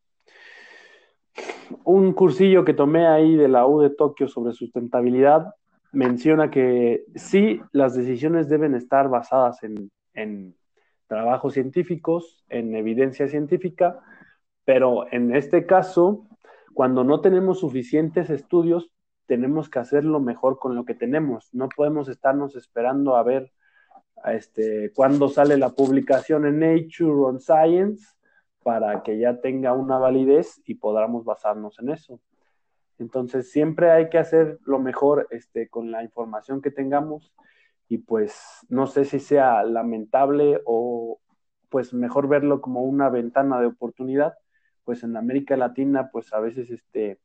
un 1.84 2.14
cursillo 2.14 2.64
que 2.64 2.74
tomé 2.74 3.06
ahí 3.06 3.36
de 3.36 3.50
la 3.50 3.68
U 3.68 3.82
de 3.82 3.90
Tokio 3.90 4.30
sobre 4.30 4.54
sustentabilidad, 4.54 5.56
menciona 5.98 6.52
que 6.52 7.06
sí, 7.16 7.60
las 7.72 7.96
decisiones 7.96 8.48
deben 8.50 8.76
estar 8.76 9.10
basadas 9.10 9.64
en, 9.64 9.92
en 10.14 10.56
trabajos 11.08 11.54
científicos, 11.54 12.46
en 12.50 12.76
evidencia 12.76 13.28
científica, 13.28 14.00
pero 14.64 15.12
en 15.12 15.36
este 15.36 15.66
caso 15.66 16.28
cuando 16.78 17.04
no 17.04 17.22
tenemos 17.22 17.62
suficientes 17.62 18.30
estudios, 18.30 18.92
tenemos 19.26 19.68
que 19.68 19.80
hacerlo 19.80 20.20
mejor 20.20 20.60
con 20.60 20.76
lo 20.76 20.86
que 20.86 20.94
tenemos. 20.94 21.50
No 21.52 21.70
podemos 21.76 22.08
estarnos 22.08 22.56
esperando 22.56 23.16
a 23.16 23.24
ver 23.24 23.52
este, 24.26 24.92
cuándo 24.94 25.28
sale 25.28 25.58
la 25.58 25.70
publicación 25.70 26.46
en 26.46 26.60
Nature 26.60 27.12
o 27.12 27.32
en 27.32 27.40
Science 27.40 28.14
para 28.62 29.02
que 29.02 29.18
ya 29.18 29.42
tenga 29.42 29.74
una 29.74 29.98
validez 29.98 30.62
y 30.66 30.76
podamos 30.76 31.26
basarnos 31.26 31.80
en 31.80 31.90
eso. 31.90 32.20
Entonces, 33.00 33.52
siempre 33.52 33.92
hay 33.92 34.10
que 34.10 34.18
hacer 34.18 34.60
lo 34.66 34.80
mejor 34.80 35.28
este, 35.32 35.70
con 35.70 35.92
la 35.92 36.04
información 36.04 36.62
que 36.62 36.72
tengamos 36.72 37.34
y 37.90 38.00
pues 38.00 38.66
no 38.70 38.88
sé 38.88 39.06
si 39.06 39.20
sea 39.20 39.64
lamentable 39.64 40.62
o 40.66 41.20
pues 41.70 41.94
mejor 41.94 42.28
verlo 42.28 42.62
como 42.62 42.82
una 42.84 43.10
ventana 43.10 43.60
de 43.60 43.68
oportunidad 43.68 44.34
pues 44.88 45.04
en 45.04 45.18
América 45.18 45.58
Latina, 45.58 46.10
pues 46.14 46.34
a 46.34 46.40
veces 46.40 46.70
este, 46.72 47.20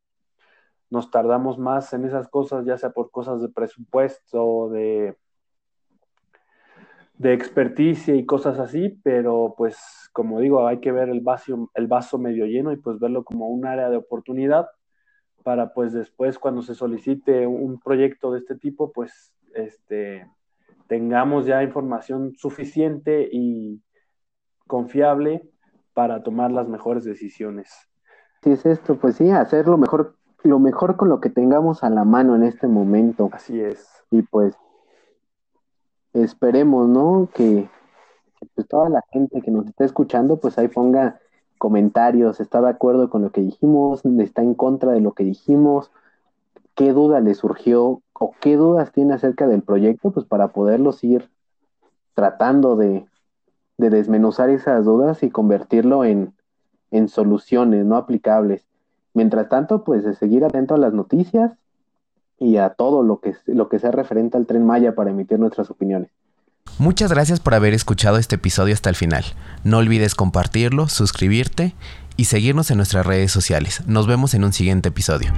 nos 0.91 1.13
tardamos 1.13 1.59
más 1.59 1.93
en 1.93 2.05
esas 2.05 2.27
cosas, 2.27 2.67
ya 2.67 2.77
sea 2.77 2.91
por 2.91 3.13
cosas 3.13 3.41
de 3.41 3.49
presupuesto, 3.49 4.69
de, 4.71 5.17
de 7.15 7.33
experticia 7.33 8.17
y 8.17 8.27
cosas 8.27 8.59
así, 8.59 8.99
pero 9.05 9.55
pues 9.57 10.11
como 10.13 10.41
digo, 10.41 10.67
hay 10.67 10.81
que 10.81 10.91
ver 10.91 11.09
el 11.09 11.21
vaso, 11.21 11.71
el 11.75 11.87
vaso 11.87 12.19
medio 12.19 12.47
lleno 12.47 12.73
y 12.73 12.79
pues 12.79 12.99
verlo 12.99 13.23
como 13.23 13.49
un 13.49 13.65
área 13.65 13.89
de 13.91 13.97
oportunidad 13.97 14.67
para 15.43 15.73
pues 15.73 15.93
después 15.93 16.39
cuando 16.39 16.63
se 16.63 16.75
solicite 16.75 17.47
un 17.47 17.81
proyecto 17.81 18.33
de 18.33 18.39
este 18.39 18.57
tipo, 18.57 18.93
pues 18.93 19.33
este, 19.55 20.27
tengamos 20.87 21.47
ya 21.47 21.63
información 21.63 22.35
suficiente 22.37 23.29
y 23.31 23.83
confiable 24.67 25.49
para 25.95 26.23
tomar 26.23 26.51
las 26.51 26.69
mejores 26.69 27.05
decisiones. 27.05 27.71
Si 28.43 28.51
es 28.51 28.67
esto, 28.67 28.99
pues 28.99 29.17
sí, 29.17 29.31
hacer 29.31 29.69
lo 29.69 29.79
mejor, 29.79 30.17
lo 30.43 30.59
mejor 30.59 30.97
con 30.97 31.09
lo 31.09 31.21
que 31.21 31.31
tengamos 31.31 31.85
a 31.85 31.91
la 31.91 32.05
mano 32.05 32.35
en 32.35 32.43
este 32.43 32.67
momento. 32.67 33.31
Así 33.33 33.61
es. 33.61 33.89
Y 34.11 34.23
pues 34.23 34.57
esperemos, 36.13 36.89
¿no? 36.89 37.29
Que, 37.33 37.69
pues, 38.55 38.69
toda 38.69 38.89
la 38.89 39.03
gente 39.13 39.41
que 39.41 39.51
nos 39.51 39.67
está 39.67 39.85
escuchando, 39.85 40.39
pues 40.41 40.59
ahí 40.59 40.69
ponga 40.69 41.21
comentarios, 41.63 42.41
está 42.41 42.61
de 42.61 42.71
acuerdo 42.71 43.09
con 43.09 43.23
lo 43.23 43.31
que 43.31 43.41
dijimos, 43.41 44.05
está 44.19 44.43
en 44.43 44.55
contra 44.55 44.91
de 44.91 45.01
lo 45.01 45.13
que 45.13 45.23
dijimos, 45.23 45.93
qué 46.75 46.93
duda 46.93 47.21
le 47.21 47.35
surgió 47.35 48.03
o 48.15 48.33
qué 48.41 48.57
dudas 48.57 48.91
tiene 48.91 49.15
acerca 49.15 49.47
del 49.47 49.63
proyecto, 49.63 50.11
pues 50.11 50.27
para 50.27 50.49
poderlos 50.49 51.05
ir 51.05 51.31
tratando 52.15 52.75
de, 52.75 53.07
de 53.79 53.91
desmenuzar 53.91 54.51
esas 54.51 54.85
dudas 54.85 55.23
y 55.23 55.31
convertirlo 55.31 56.05
en, 56.05 56.35
soluciones 57.07 57.87
no 57.87 57.97
aplicables. 57.97 58.67
Mientras 59.15 59.49
tanto, 59.49 59.85
pues 59.85 60.03
de 60.03 60.17
seguir 60.17 60.45
atento 60.45 60.75
a 60.75 60.79
las 60.79 60.93
noticias 60.93 61.53
y 62.39 62.57
a 62.57 62.71
todo 62.71 63.05
lo 63.05 63.21
que, 63.21 63.37
lo 63.47 63.69
que 63.69 63.79
sea 63.79 63.93
referente 63.93 64.37
al 64.37 64.47
tren 64.47 64.67
Maya 64.67 64.97
para 64.97 65.11
emitir 65.11 65.39
nuestras 65.39 65.71
opiniones. 65.71 66.11
Muchas 66.79 67.13
gracias 67.13 67.39
por 67.39 67.55
haber 67.55 67.75
escuchado 67.75 68.19
este 68.19 68.35
episodio 68.35 68.75
hasta 68.75 68.91
el 68.91 68.97
final. 68.97 69.25
No 69.63 69.79
olvides 69.79 70.17
compartirlo, 70.17 70.89
suscribirte 70.89 71.77
y 72.17 72.25
seguirnos 72.25 72.73
en 72.73 72.79
nuestras 72.79 73.07
redes 73.07 73.31
sociales. 73.31 73.83
Nos 73.87 74.09
vemos 74.09 74.35
en 74.35 74.43
un 74.43 74.53
siguiente 74.53 74.89
episodio. 74.89 75.33